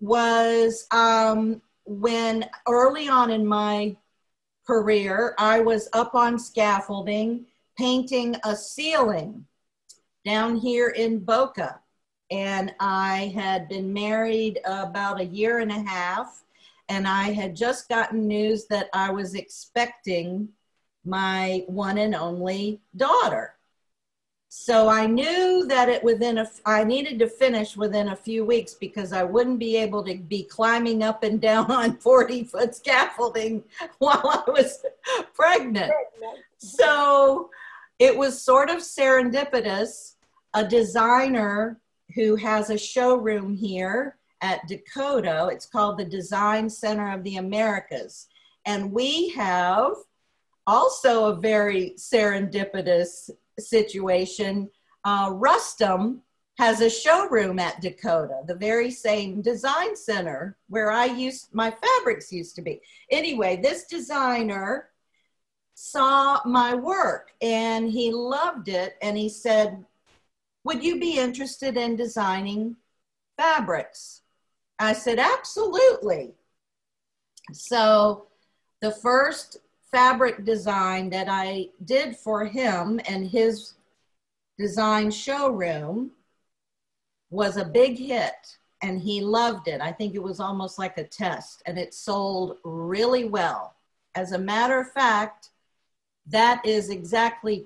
[0.00, 3.96] was um when early on in my
[4.66, 7.46] career, I was up on scaffolding
[7.78, 9.46] painting a ceiling
[10.24, 11.80] down here in Boca.
[12.30, 16.42] And I had been married about a year and a half,
[16.88, 20.48] and I had just gotten news that I was expecting
[21.04, 23.54] my one and only daughter.
[24.50, 28.74] So I knew that it within a, I needed to finish within a few weeks
[28.74, 33.62] because I wouldn't be able to be climbing up and down on 40 foot scaffolding
[33.98, 34.84] while I was
[35.34, 35.92] pregnant.
[36.56, 37.50] So
[37.98, 40.14] it was sort of serendipitous.
[40.54, 41.78] A designer
[42.14, 48.28] who has a showroom here at DCOTA, it's called the Design Center of the Americas.
[48.64, 49.92] And we have
[50.66, 54.68] also a very serendipitous situation,
[55.04, 56.20] uh, Rustum
[56.58, 62.32] has a showroom at DCOTA, the very same design center where I used my fabrics
[62.32, 62.80] used to be.
[63.10, 64.90] Anyway, this designer
[65.74, 69.84] saw my work and he loved it and he said,
[70.64, 72.76] "Would you be interested in designing
[73.36, 74.22] fabrics?"
[74.78, 76.34] I said, "Absolutely."
[77.52, 78.26] So,
[78.80, 79.58] the first
[79.90, 83.74] fabric design that I did for him and his
[84.58, 86.12] design showroom
[87.30, 89.80] was a big hit and he loved it.
[89.80, 93.74] I think it was almost like a test and it sold really well.
[94.14, 95.50] As a matter of fact,
[96.26, 97.64] that is exactly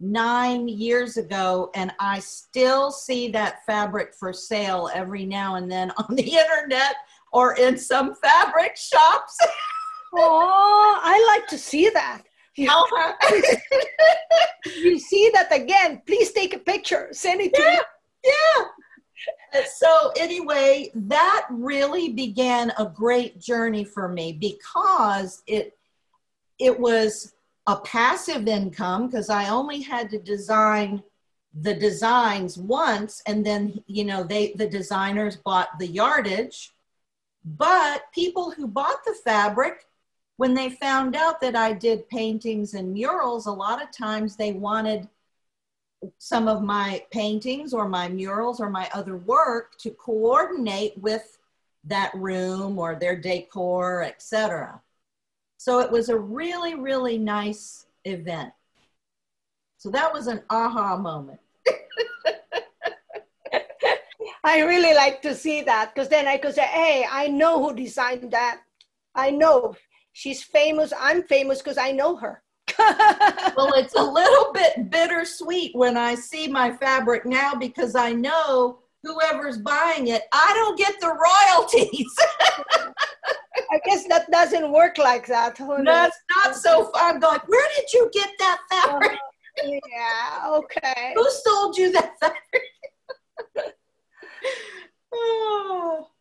[0.00, 5.90] 29 years ago and I still see that fabric for sale every now and then
[5.96, 6.96] on the internet
[7.32, 9.38] or in some fabric shops.
[10.14, 12.22] Oh, I like to see that.
[12.56, 13.12] You, uh-huh.
[14.78, 18.32] you see that again, please take a picture, send it to yeah, me.
[19.52, 19.62] Yeah.
[19.76, 25.76] So, anyway, that really began a great journey for me because it
[26.58, 27.34] it was
[27.68, 31.04] a passive income because I only had to design
[31.60, 36.72] the designs once and then you know they the designers bought the yardage
[37.44, 39.86] but people who bought the fabric
[40.38, 44.52] when they found out that I did paintings and murals, a lot of times they
[44.52, 45.08] wanted
[46.18, 51.38] some of my paintings or my murals or my other work to coordinate with
[51.84, 54.80] that room or their decor, etc.
[55.58, 58.52] So it was a really, really nice event.
[59.76, 61.40] So that was an aha moment.
[64.44, 67.74] I really like to see that because then I could say, hey, I know who
[67.74, 68.60] designed that.
[69.14, 69.74] I know
[70.12, 70.92] she's famous.
[70.98, 72.42] I'm famous because I know her.
[72.78, 78.78] well, it's a little bit bittersweet when I see my fabric now because I know
[79.02, 82.16] whoever's buying it, I don't get the royalties.
[83.70, 85.56] I guess that doesn't work like that.
[85.58, 87.10] That's not so far.
[87.10, 89.18] I'm going, where did you get that fabric?
[89.62, 91.12] Uh, yeah, okay.
[91.14, 93.74] Who sold you that fabric?
[95.12, 96.08] oh.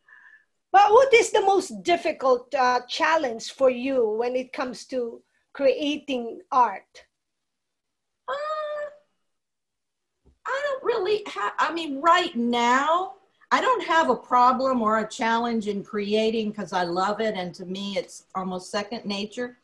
[0.70, 5.24] But what is the most difficult uh, challenge for you when it comes to
[5.54, 7.06] creating art?
[8.28, 8.34] Uh,
[10.46, 13.14] I don't really have, I mean, right now,
[13.52, 17.36] I don't have a problem or a challenge in creating because I love it.
[17.36, 19.58] And to me, it's almost second nature.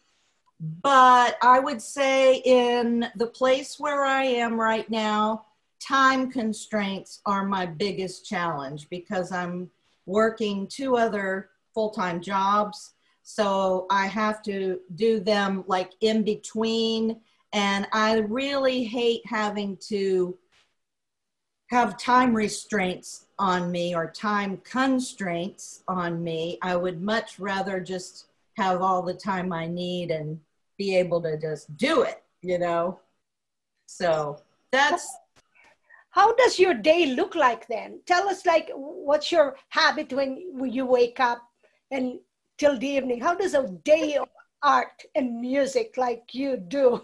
[0.81, 5.45] But I would say, in the place where I am right now,
[5.81, 9.69] time constraints are my biggest challenge because I'm
[10.05, 12.93] working two other full time jobs.
[13.23, 17.19] So I have to do them like in between.
[17.51, 20.37] And I really hate having to
[21.67, 26.57] have time restraints on me or time constraints on me.
[26.61, 28.27] I would much rather just
[28.57, 30.39] have all the time I need and
[30.77, 32.99] be able to just do it, you know?
[33.85, 34.39] So
[34.71, 35.07] that's
[36.13, 40.85] how does your day look like then tell us like what's your habit when you
[40.85, 41.41] wake up
[41.91, 42.19] and
[42.57, 44.27] till the evening how does a day of
[44.61, 47.01] art and music like you do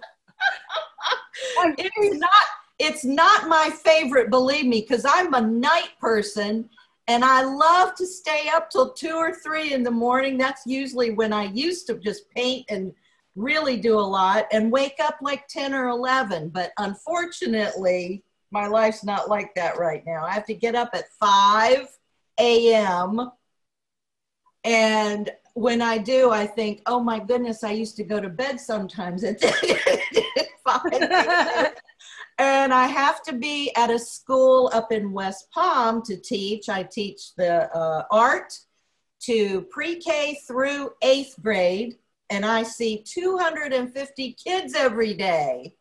[1.77, 2.47] it's not
[2.79, 6.69] it's not my favorite believe me because i'm a night person
[7.07, 11.11] and i love to stay up till two or three in the morning that's usually
[11.11, 12.93] when i used to just paint and
[13.39, 16.49] really do a lot and wake up like 10 or 11.
[16.49, 20.25] But unfortunately, my life's not like that right now.
[20.25, 21.87] I have to get up at 5
[22.39, 23.31] a.m.
[24.63, 28.59] And when I do, I think, oh my goodness, I used to go to bed
[28.59, 29.41] sometimes at
[30.65, 30.81] 5
[32.39, 36.69] and I have to be at a school up in West Palm to teach.
[36.69, 38.57] I teach the uh, art
[39.23, 41.97] to pre-K through eighth grade,
[42.29, 45.75] and I see 250 kids every day.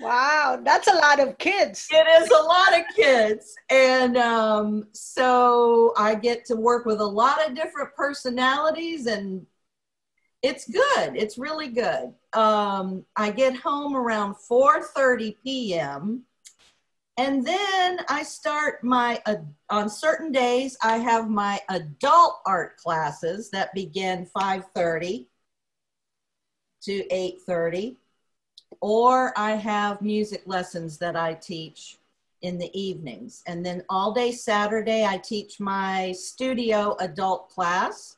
[0.00, 1.88] Wow, that's a lot of kids.
[1.90, 3.54] It is a lot of kids.
[3.70, 9.46] And um, so I get to work with a lot of different personalities and
[10.42, 11.16] it's good.
[11.16, 12.12] It's really good.
[12.34, 16.24] Um, I get home around 4:30 p.m.
[17.16, 19.36] And then I start my, uh,
[19.70, 25.26] on certain days, I have my adult art classes that begin 5.30
[26.82, 27.96] to 8.30
[28.80, 31.98] or I have music lessons that I teach
[32.42, 33.42] in the evenings.
[33.46, 38.16] And then all day Saturday, I teach my studio adult class.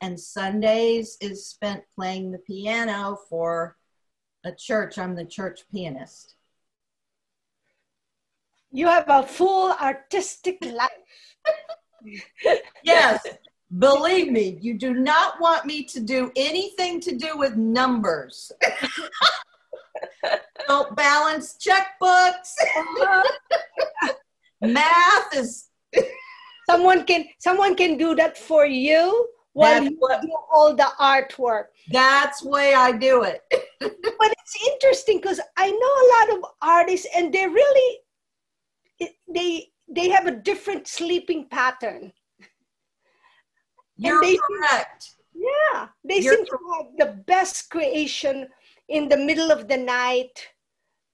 [0.00, 3.76] And Sundays is spent playing the piano for
[4.44, 4.98] a church.
[4.98, 6.34] I'm the church pianist.
[8.70, 12.20] You have a full artistic life.
[12.84, 13.26] yes,
[13.78, 18.52] believe me, you do not want me to do anything to do with numbers.
[20.68, 22.54] Don't balance checkbooks.
[24.60, 25.70] Math is.
[26.68, 29.26] someone can someone can do that for you
[29.58, 31.66] while you what, do all the artwork.
[31.90, 33.42] That's way I do it.
[33.80, 37.98] but it's interesting because I know a lot of artists, and they really
[39.32, 42.12] they they have a different sleeping pattern.
[43.96, 45.10] You're they, correct.
[45.34, 48.48] Yeah, they You're seem to have the best creation
[48.88, 50.48] in the middle of the night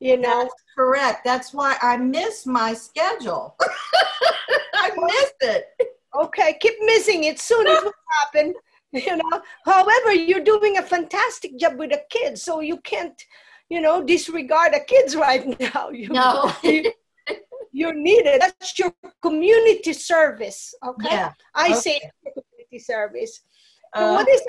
[0.00, 3.56] you know that's correct that's why i miss my schedule
[4.74, 5.66] i miss it
[6.14, 7.38] okay keep missing it.
[7.38, 7.92] Soon it will
[8.22, 8.54] happen
[8.92, 9.42] you know.
[9.64, 13.20] However you're doing a fantastic job with the kids so you can't
[13.68, 15.90] you know disregard the kids right now.
[15.90, 16.52] You, no.
[16.62, 16.92] you,
[17.72, 21.08] you're needed that's your community service okay?
[21.10, 21.32] Yeah.
[21.54, 21.74] i okay.
[21.74, 23.40] say community service.
[23.92, 24.42] Uh, what is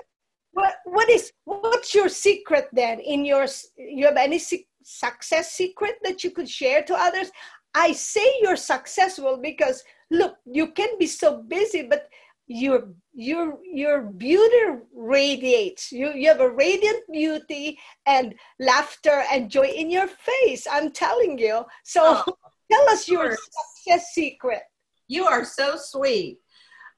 [0.51, 2.99] what, what is what's your secret then?
[2.99, 3.45] In your
[3.77, 4.39] you have any
[4.83, 7.29] success secret that you could share to others
[7.75, 12.09] i say you're successful because look you can be so busy but
[12.47, 15.91] your your your beauty radiates.
[15.91, 21.39] You you have a radiant beauty and laughter and joy in your face i'm telling
[21.39, 21.63] you.
[21.83, 22.37] So oh,
[22.71, 24.61] tell us your success secret.
[25.07, 26.39] You are so sweet.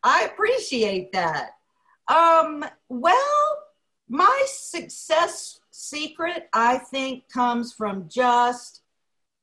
[0.04, 1.52] I appreciate that.
[2.08, 3.58] Um, well,
[4.08, 8.82] my success secret, I think, comes from just,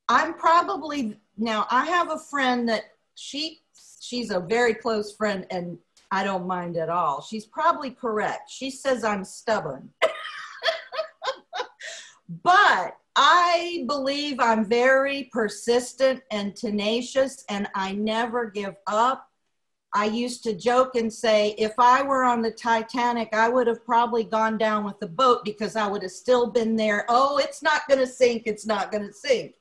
[0.08, 3.60] I'm probably, now I have a friend that she,
[4.00, 5.78] she's a very close friend and
[6.10, 7.22] I don't mind at all.
[7.22, 8.50] She's probably correct.
[8.50, 9.90] She says I'm stubborn.
[12.42, 19.28] but I believe I'm very persistent and tenacious and I never give up.
[19.96, 23.84] I used to joke and say, if I were on the Titanic, I would have
[23.84, 27.04] probably gone down with the boat because I would have still been there.
[27.08, 28.42] Oh, it's not going to sink.
[28.46, 29.54] It's not going to sink.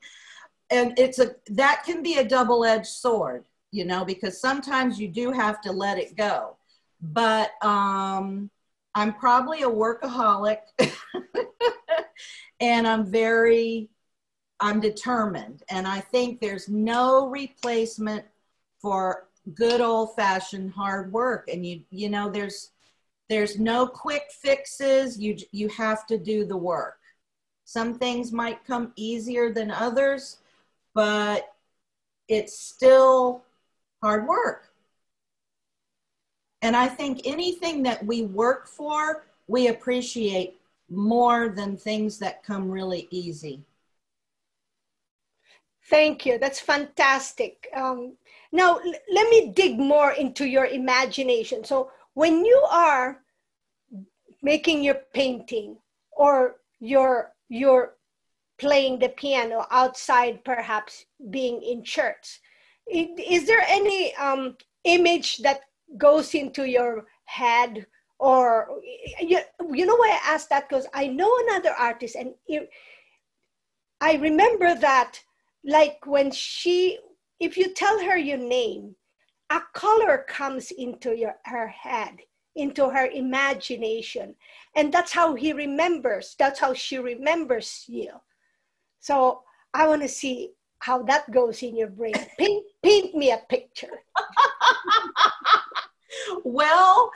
[0.74, 5.06] And it's a, that can be a double edged sword, you know, because sometimes you
[5.06, 6.56] do have to let it go.
[7.00, 8.50] But um,
[8.92, 10.58] I'm probably a workaholic
[12.60, 13.88] and I'm very,
[14.58, 15.62] I'm determined.
[15.68, 18.24] And I think there's no replacement
[18.82, 22.70] for good old fashioned hard work and you you know there's
[23.28, 26.98] there's no quick fixes you you have to do the work
[27.66, 30.38] some things might come easier than others
[30.94, 31.52] but
[32.28, 33.42] it's still
[34.02, 34.70] hard work.
[36.62, 40.58] And i think anything that we work for we appreciate
[40.90, 43.62] more than things that come really easy.
[45.90, 46.38] Thank you.
[46.38, 47.68] That's fantastic.
[47.74, 48.16] Um,
[48.52, 51.64] now, l- let me dig more into your imagination.
[51.64, 53.20] So, when you are
[54.42, 55.76] making your painting
[56.12, 57.96] or you're, you're
[58.64, 62.40] playing the piano outside, perhaps being in church,
[62.86, 65.60] is there any um, image that
[65.98, 67.86] goes into your head?
[68.18, 68.80] Or,
[69.20, 69.40] you,
[69.70, 70.66] you know why I asked that?
[70.66, 72.70] Because I know another artist, and it,
[74.00, 75.20] I remember that,
[75.62, 76.98] like when she
[77.40, 78.94] if you tell her your name,
[79.50, 82.16] a color comes into your her head
[82.56, 84.34] into her imagination.
[84.76, 88.10] And that's how he remembers, that's how she remembers you.
[89.04, 89.42] So
[89.74, 92.14] I want to see how that goes in your brain.
[92.38, 94.00] Paint, paint me a picture.
[96.44, 97.10] well,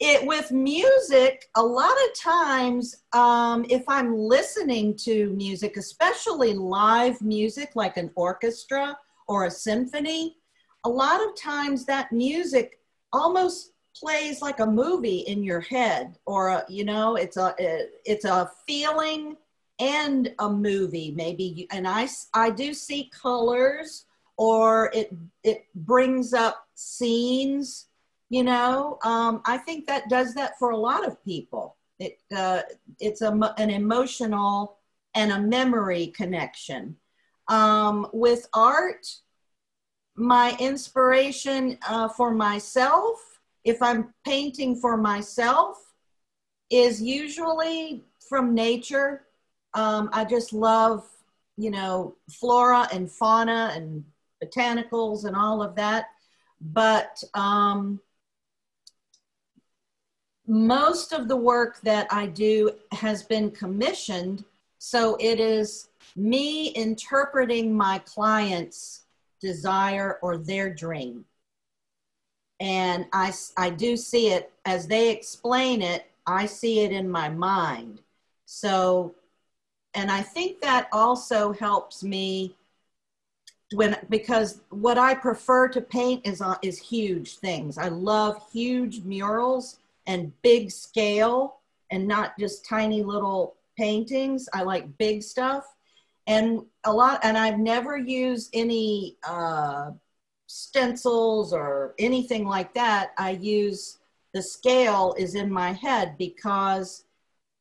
[0.00, 7.20] it with music a lot of times um, if i'm listening to music especially live
[7.20, 10.36] music like an orchestra or a symphony
[10.84, 12.78] a lot of times that music
[13.12, 17.52] almost plays like a movie in your head or a, you know it's a
[18.04, 19.36] it's a feeling
[19.80, 24.06] and a movie maybe and i i do see colors
[24.36, 25.14] or it
[25.44, 27.88] it brings up scenes
[28.30, 28.98] you know?
[29.04, 31.76] Um, i think that does that for a lot of people.
[31.98, 32.62] It uh,
[33.00, 34.78] it's a, an emotional
[35.14, 36.96] and a memory connection.
[37.48, 39.06] Um, with art
[40.14, 45.94] my inspiration uh, for myself if i'm painting for myself
[46.70, 49.27] is usually from nature
[49.74, 51.06] um, i just love
[51.56, 54.04] you know flora and fauna and
[54.42, 56.06] botanicals and all of that
[56.60, 58.00] but um,
[60.48, 64.44] most of the work that I do has been commissioned.
[64.78, 69.04] So it is me interpreting my client's
[69.40, 71.24] desire or their dream.
[72.60, 77.28] And I, I do see it as they explain it, I see it in my
[77.28, 78.00] mind.
[78.46, 79.14] So,
[79.98, 82.54] and I think that also helps me
[83.74, 87.78] when because what I prefer to paint is uh, is huge things.
[87.78, 91.58] I love huge murals and big scale
[91.90, 94.48] and not just tiny little paintings.
[94.54, 95.64] I like big stuff.
[96.28, 99.90] And a lot, and I've never used any uh,
[100.46, 103.14] stencils or anything like that.
[103.18, 103.98] I use
[104.32, 107.04] the scale is in my head because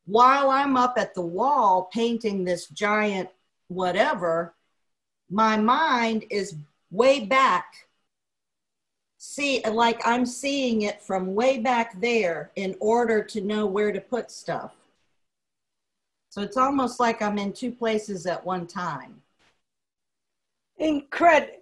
[0.08, 3.30] while I'm up at the wall painting this giant
[3.68, 4.55] whatever,
[5.30, 6.55] my mind is
[6.89, 7.88] way back.
[9.20, 13.99] See like i'm seeing it from way back there in order to know where to
[13.99, 14.74] put stuff.
[16.30, 19.22] So it's almost like i'm in two places at one time.
[20.78, 21.53] Incredible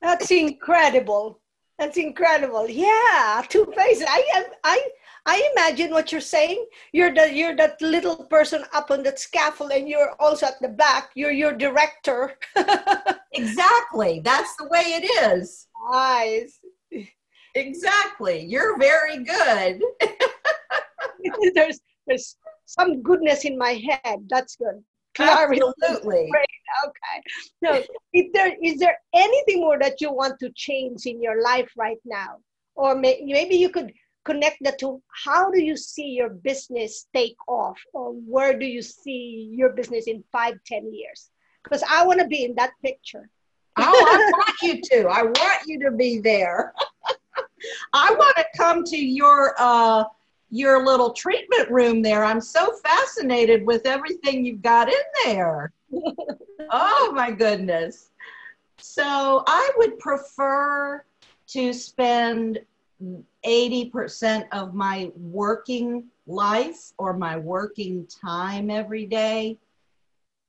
[0.00, 1.40] that's incredible.
[1.78, 2.68] That's incredible.
[2.70, 4.06] Yeah two places.
[4.08, 4.88] I i i
[5.26, 9.88] imagine what you're saying you're the you're that little person up on that scaffold and
[9.88, 12.34] you're also at the back you're your director
[13.32, 16.60] exactly that's the way it is nice
[17.54, 18.44] Exactly.
[18.44, 19.82] You're very good.
[21.54, 24.20] there's there's some goodness in my head.
[24.28, 24.82] That's good.
[25.18, 26.28] Absolutely.
[26.30, 26.46] Great.
[26.86, 27.22] Okay.
[27.64, 31.70] So, if there is there anything more that you want to change in your life
[31.76, 32.36] right now,
[32.76, 33.92] or may, maybe you could
[34.24, 38.82] connect that to how do you see your business take off, or where do you
[38.82, 41.30] see your business in five, ten years?
[41.62, 43.28] Because I want to be in that picture.
[43.76, 45.08] oh, I want you to.
[45.08, 46.74] I want you to be there.
[47.92, 50.04] I want to come to your uh,
[50.50, 52.24] your little treatment room there.
[52.24, 55.72] I'm so fascinated with everything you've got in there.
[56.70, 58.10] oh my goodness.
[58.78, 61.04] So I would prefer
[61.48, 62.60] to spend
[63.46, 69.58] 80% of my working life or my working time every day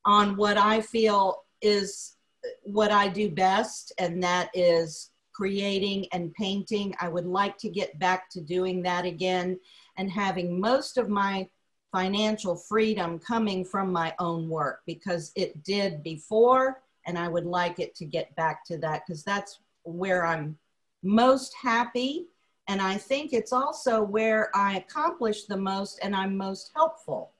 [0.05, 2.17] on what I feel is
[2.63, 6.93] what I do best, and that is creating and painting.
[6.99, 9.59] I would like to get back to doing that again
[9.97, 11.47] and having most of my
[11.91, 17.79] financial freedom coming from my own work because it did before and I would like
[17.79, 20.57] it to get back to that because that's where I'm
[21.03, 22.27] most happy
[22.71, 27.33] and I think it's also where I accomplish the most and I'm most helpful.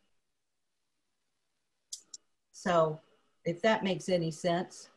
[2.52, 3.00] So,
[3.46, 4.90] if that makes any sense.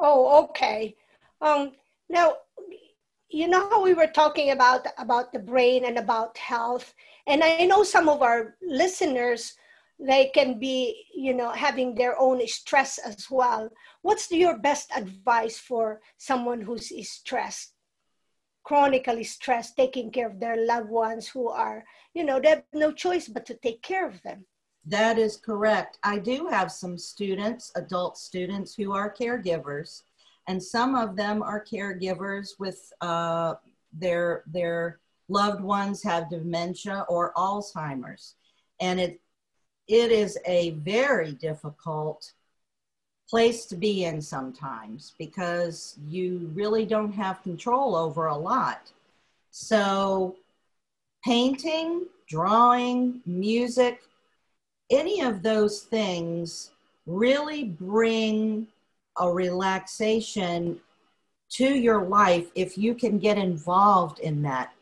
[0.00, 0.96] Oh, okay.
[1.40, 1.70] Um,
[2.08, 2.34] now,
[3.28, 6.94] you know how we were talking about about the brain and about health
[7.26, 9.54] and i know some of our listeners
[9.98, 13.68] they can be you know having their own stress as well
[14.02, 17.75] what's your best advice for someone who's stressed
[18.66, 22.90] chronically stressed taking care of their loved ones who are you know they have no
[22.90, 24.44] choice but to take care of them.
[24.88, 25.98] That is correct.
[26.02, 30.02] I do have some students adult students who are caregivers
[30.48, 33.54] and some of them are caregivers with uh,
[33.92, 38.34] their their loved ones have dementia or Alzheimer's,
[38.80, 39.20] and it
[39.88, 42.32] it is a very difficult
[43.28, 48.92] place to be in sometimes because you really don't have control over a lot.
[49.50, 50.36] So
[51.24, 54.00] painting, drawing, music,
[54.90, 56.70] any of those things
[57.06, 58.66] really bring
[59.18, 60.78] a relaxation
[61.48, 64.72] to your life if you can get involved in that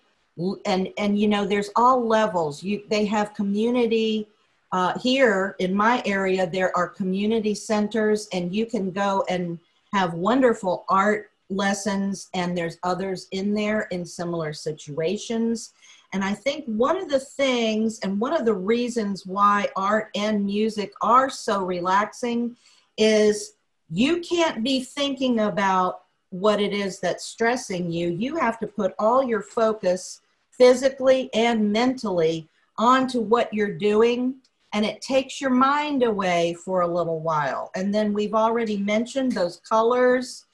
[0.64, 4.26] and and you know there's all levels you they have community
[4.74, 9.56] uh, here in my area there are community centers and you can go and
[9.92, 15.74] have wonderful art lessons and there's others in there in similar situations.
[16.12, 20.44] And i think one of the things and one of the reasons why art and
[20.44, 22.56] music are so relaxing
[22.98, 23.54] is
[23.90, 28.08] you can't be thinking about what it is that's stressing you.
[28.08, 30.20] You have to put all your focus
[30.50, 34.40] physically and mentally onto what you're doing
[34.74, 37.70] and it takes your mind away for a little while.
[37.74, 40.44] And then we've already mentioned those colors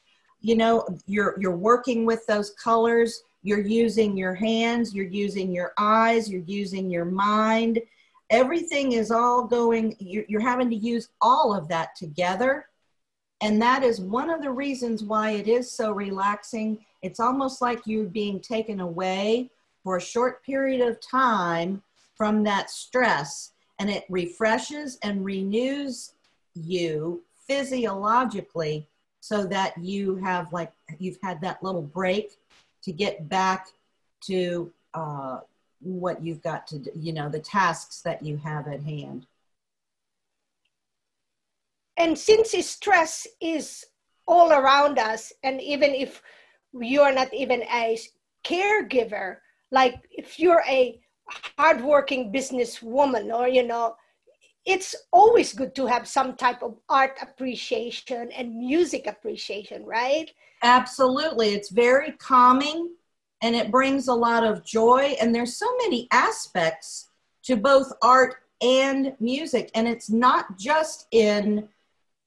[0.40, 5.72] you know you're you're working with those colors you're using your hands you're using your
[5.78, 7.80] eyes you're using your mind.
[8.30, 12.66] Everything is all going you're, you're having to use all of that together.
[13.42, 16.78] And that is one of the reasons why it is so relaxing.
[17.02, 19.50] It's almost like you're being taken away
[19.82, 21.82] for a short period of time
[22.14, 26.12] from that stress and it refreshes and renews
[26.55, 28.87] you physiologically
[29.20, 32.37] so that you have like you've had that little break
[32.83, 33.68] to get back
[34.20, 35.41] to uh,
[35.81, 39.26] what you've got to do, you know the tasks that you have at hand.
[41.97, 43.87] And since stress is
[44.26, 46.22] all around us and even if
[46.72, 47.99] you're not even a
[48.45, 49.39] caregiver
[49.72, 51.01] like if you're a
[51.59, 53.95] hardworking businesswoman or you know
[54.66, 60.31] it's always good to have some type of art appreciation and music appreciation right?
[60.62, 61.49] Absolutely.
[61.51, 62.91] It's very calming
[63.43, 67.09] and it brings a lot of joy and there's so many aspects
[67.45, 71.66] to both art and music and it's not just in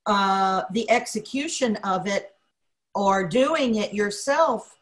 [0.08, 2.36] uh, the execution of it
[2.96, 4.76] or doing it yourself.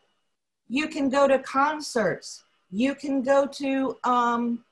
[0.70, 4.64] You can go to concerts you can go to um,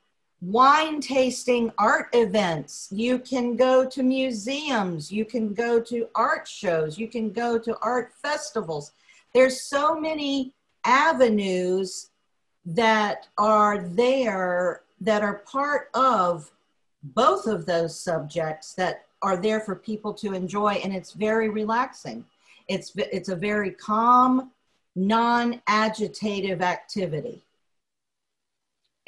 [0.41, 2.87] wine tasting art events.
[2.91, 5.11] You can go to museums.
[5.11, 6.97] You can go to art shows.
[6.97, 8.93] You can go to art festivals.
[9.33, 10.53] There's so many
[10.85, 12.09] avenues
[12.65, 16.49] that are there that are part of
[17.03, 22.25] both of those subjects that are there for people to enjoy and it's very relaxing.
[22.67, 24.51] It's, it's a very calm,
[24.95, 27.43] non-agitative activity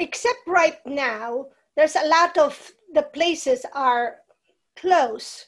[0.02, 1.45] except right now
[1.78, 2.58] there's a lot of
[2.93, 4.18] the places are
[4.76, 5.45] closed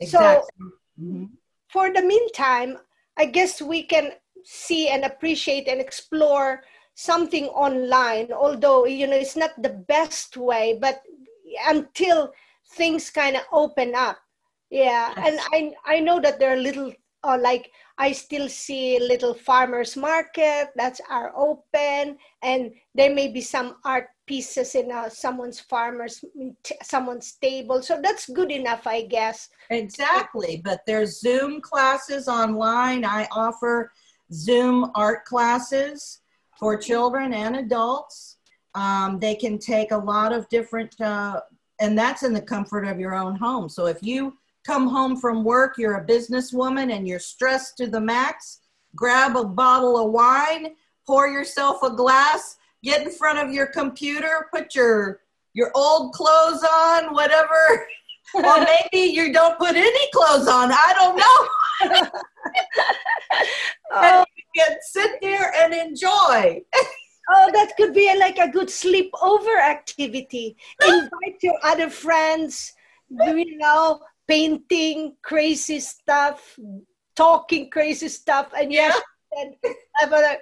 [0.00, 0.42] exactly.
[0.58, 0.64] so
[1.00, 1.24] mm-hmm.
[1.68, 2.76] for the meantime
[3.16, 4.12] i guess we can
[4.44, 6.62] see and appreciate and explore
[6.94, 11.00] something online although you know it's not the best way but
[11.68, 12.32] until
[12.72, 14.18] things kind of open up
[14.70, 15.26] yeah yes.
[15.26, 16.92] and i i know that there are little
[17.22, 23.40] uh, like I still see little farmers market that's are open, and there may be
[23.40, 26.24] some art pieces in uh, someone's farmers,
[26.82, 27.82] someone's table.
[27.82, 29.48] So that's good enough, I guess.
[29.70, 33.04] Exactly, but there's Zoom classes online.
[33.04, 33.92] I offer
[34.32, 36.20] Zoom art classes
[36.58, 38.36] for children and adults.
[38.74, 41.40] Um, they can take a lot of different, uh,
[41.80, 43.68] and that's in the comfort of your own home.
[43.68, 48.00] So if you come home from work, you're a businesswoman and you're stressed to the
[48.00, 48.60] max,
[48.94, 50.74] grab a bottle of wine,
[51.06, 55.20] pour yourself a glass, get in front of your computer, put your
[55.52, 57.86] your old clothes on, whatever.
[58.34, 58.42] or
[58.92, 60.70] maybe you don't put any clothes on.
[60.72, 62.10] I don't know.
[63.92, 64.24] oh.
[64.36, 66.62] you can sit there and enjoy.
[67.30, 70.56] oh, that could be a, like a good sleepover activity.
[70.86, 72.72] Invite your other friends.
[73.24, 74.00] Do you know?
[74.30, 76.56] Painting crazy stuff,
[77.16, 79.00] talking crazy stuff, and yes,
[79.32, 79.56] and
[79.96, 80.38] have a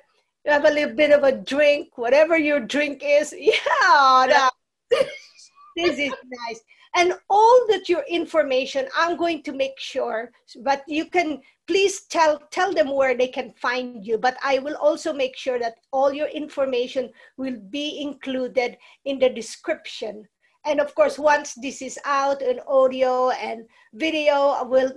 [0.47, 3.35] have a little bit of a drink, whatever your drink is.
[3.41, 4.49] Yeah,
[5.77, 6.13] this is
[6.47, 6.61] nice.
[6.97, 10.31] And all that your information, I'm going to make sure,
[10.63, 14.19] but you can please tell tell them where they can find you.
[14.19, 18.77] But I will also make sure that all your information will be included
[19.07, 20.29] in the description
[20.69, 23.65] and of course once this is out in audio and
[23.95, 24.93] video we'll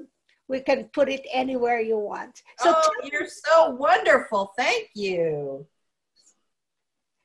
[0.52, 2.44] we can put it anywhere you want.
[2.60, 4.52] So oh, you're so wonderful.
[4.58, 5.66] Thank you.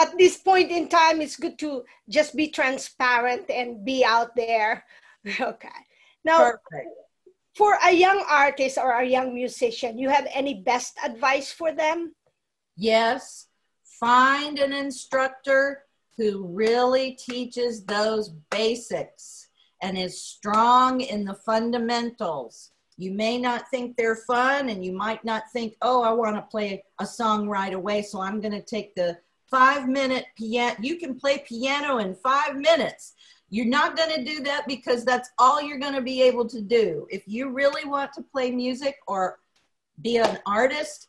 [0.00, 4.84] at this point in time, it's good to just be transparent and be out there.
[5.40, 5.85] Okay.
[6.26, 6.90] Now, Perfect.
[7.54, 12.16] for a young artist or a young musician, you have any best advice for them?
[12.76, 13.46] Yes.
[14.00, 15.84] Find an instructor
[16.16, 19.48] who really teaches those basics
[19.82, 22.72] and is strong in the fundamentals.
[22.96, 26.42] You may not think they're fun and you might not think, oh, I want to
[26.42, 29.18] play a song right away, so I'm going to take the
[29.48, 30.74] five minute piano.
[30.80, 33.14] You can play piano in five minutes.
[33.48, 36.60] You're not going to do that because that's all you're going to be able to
[36.60, 37.06] do.
[37.10, 39.38] If you really want to play music or
[40.02, 41.08] be an artist,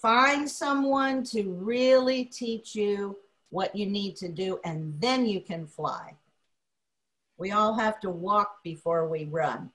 [0.00, 3.16] find someone to really teach you
[3.50, 6.16] what you need to do, and then you can fly.
[7.36, 9.70] We all have to walk before we run.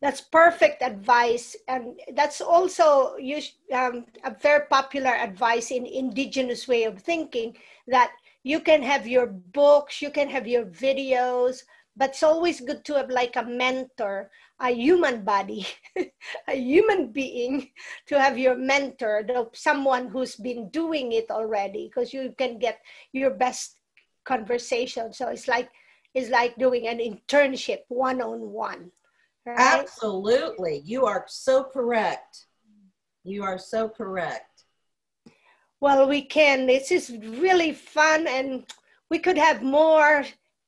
[0.00, 1.56] That's perfect advice.
[1.68, 3.16] And that's also
[3.72, 7.56] um, a very popular advice in indigenous way of thinking
[7.86, 8.12] that
[8.42, 11.62] you can have your books, you can have your videos,
[11.96, 14.30] but it's always good to have like a mentor,
[14.60, 15.66] a human body,
[16.48, 17.70] a human being
[18.06, 22.80] to have your mentor, someone who's been doing it already, because you can get
[23.12, 23.76] your best
[24.24, 25.12] conversation.
[25.12, 25.68] So it's like
[26.14, 28.90] it's like doing an internship one on one.
[29.46, 30.82] Absolutely.
[30.84, 32.46] You are so correct.
[33.24, 34.49] You are so correct.
[35.80, 36.66] Well, we can.
[36.66, 38.64] This is really fun, and
[39.08, 40.24] we could have more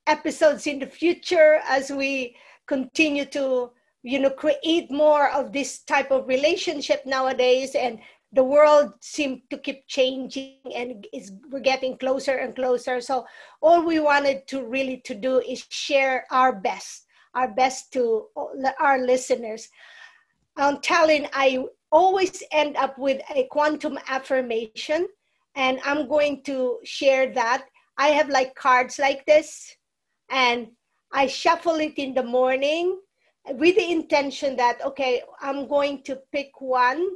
[0.07, 2.35] episodes in the future as we
[2.67, 3.71] continue to
[4.03, 8.01] you know create more of this type of relationship nowadays and
[8.33, 13.25] the world seems to keep changing and is we're getting closer and closer so
[13.61, 18.27] all we wanted to really to do is share our best our best to
[18.81, 19.69] our listeners
[20.57, 25.07] i'm telling i always end up with a quantum affirmation
[25.55, 27.64] and i'm going to share that
[27.99, 29.76] i have like cards like this
[30.30, 30.66] and
[31.12, 32.99] i shuffle it in the morning
[33.55, 37.07] with the intention that okay i'm going to pick one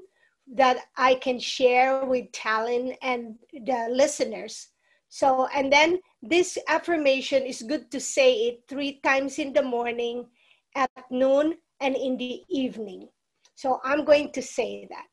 [0.54, 4.68] that I can share with Talin and the listeners.
[5.08, 10.26] So, and then this affirmation is good to say it three times in the morning,
[10.74, 13.08] at noon, and in the evening.
[13.56, 15.06] So, I'm going to say that.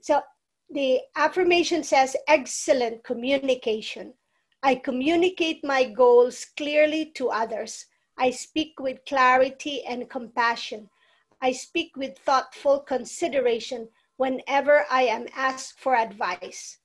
[0.00, 0.22] So,
[0.70, 4.14] the affirmation says excellent communication.
[4.62, 7.86] I communicate my goals clearly to others.
[8.16, 10.88] I speak with clarity and compassion.
[11.42, 16.78] I speak with thoughtful consideration whenever I am asked for advice.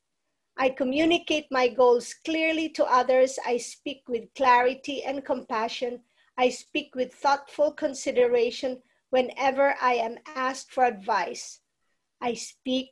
[0.58, 3.38] I communicate my goals clearly to others.
[3.46, 6.00] I speak with clarity and compassion.
[6.38, 8.82] I speak with thoughtful consideration
[9.16, 11.62] whenever I am asked for advice.
[12.20, 12.90] I speak,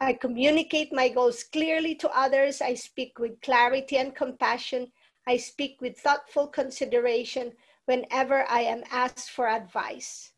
[0.00, 2.62] I communicate my goals clearly to others.
[2.62, 4.90] I speak with clarity and compassion.
[5.26, 7.52] I speak with thoughtful consideration
[7.84, 10.32] whenever I am asked for advice.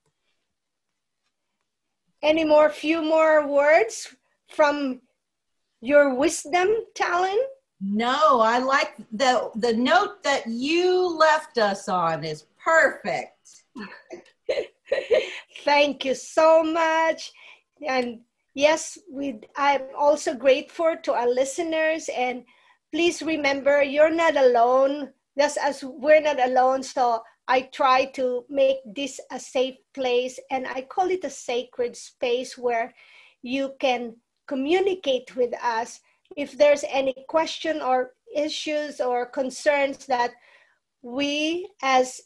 [2.21, 4.17] Any more, few more words
[4.49, 5.03] from
[5.81, 7.39] your wisdom, Talin?
[7.81, 13.63] No, I like the the note that you left us on is perfect.
[15.65, 17.33] Thank you so much.
[17.87, 18.21] And
[18.55, 22.45] yes, we I'm also grateful to our listeners and
[22.93, 25.13] please remember you're not alone.
[25.39, 30.67] Just as we're not alone, so I try to make this a safe place and
[30.67, 32.93] I call it a sacred space where
[33.43, 34.17] you can
[34.49, 36.01] communicate with us
[36.37, 40.33] if there's any question or issues or concerns that
[41.03, 42.21] we as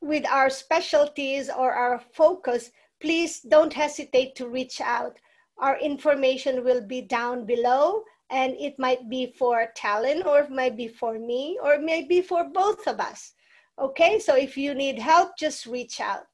[0.00, 2.70] with our specialties or our focus
[3.00, 5.18] please don't hesitate to reach out
[5.58, 10.76] our information will be down below and it might be for Talin or it might
[10.76, 13.32] be for me or maybe for both of us
[13.78, 16.26] Okay, so if you need help, just reach out.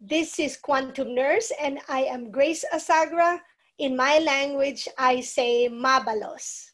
[0.00, 3.40] This is Quantum Nurse, and I am Grace Asagra.
[3.76, 6.71] In my language, I say mabalos.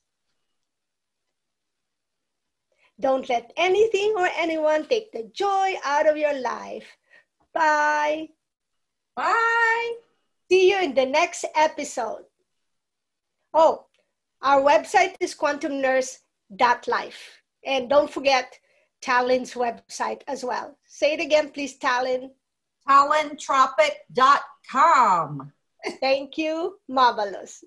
[3.01, 6.97] Don't let anything or anyone take the joy out of your life.
[7.55, 8.31] Bye.
[9.15, 9.93] Bye.
[10.51, 12.25] See you in the next episode.
[13.55, 13.85] Oh,
[14.43, 17.43] our website is quantumnurse.life.
[17.65, 18.59] And don't forget
[19.03, 20.77] Talin's website as well.
[20.87, 22.31] Say it again, please, Talin.
[22.89, 25.53] Talintropic.com.
[26.01, 26.79] Thank you.
[26.89, 27.63] Marvelous.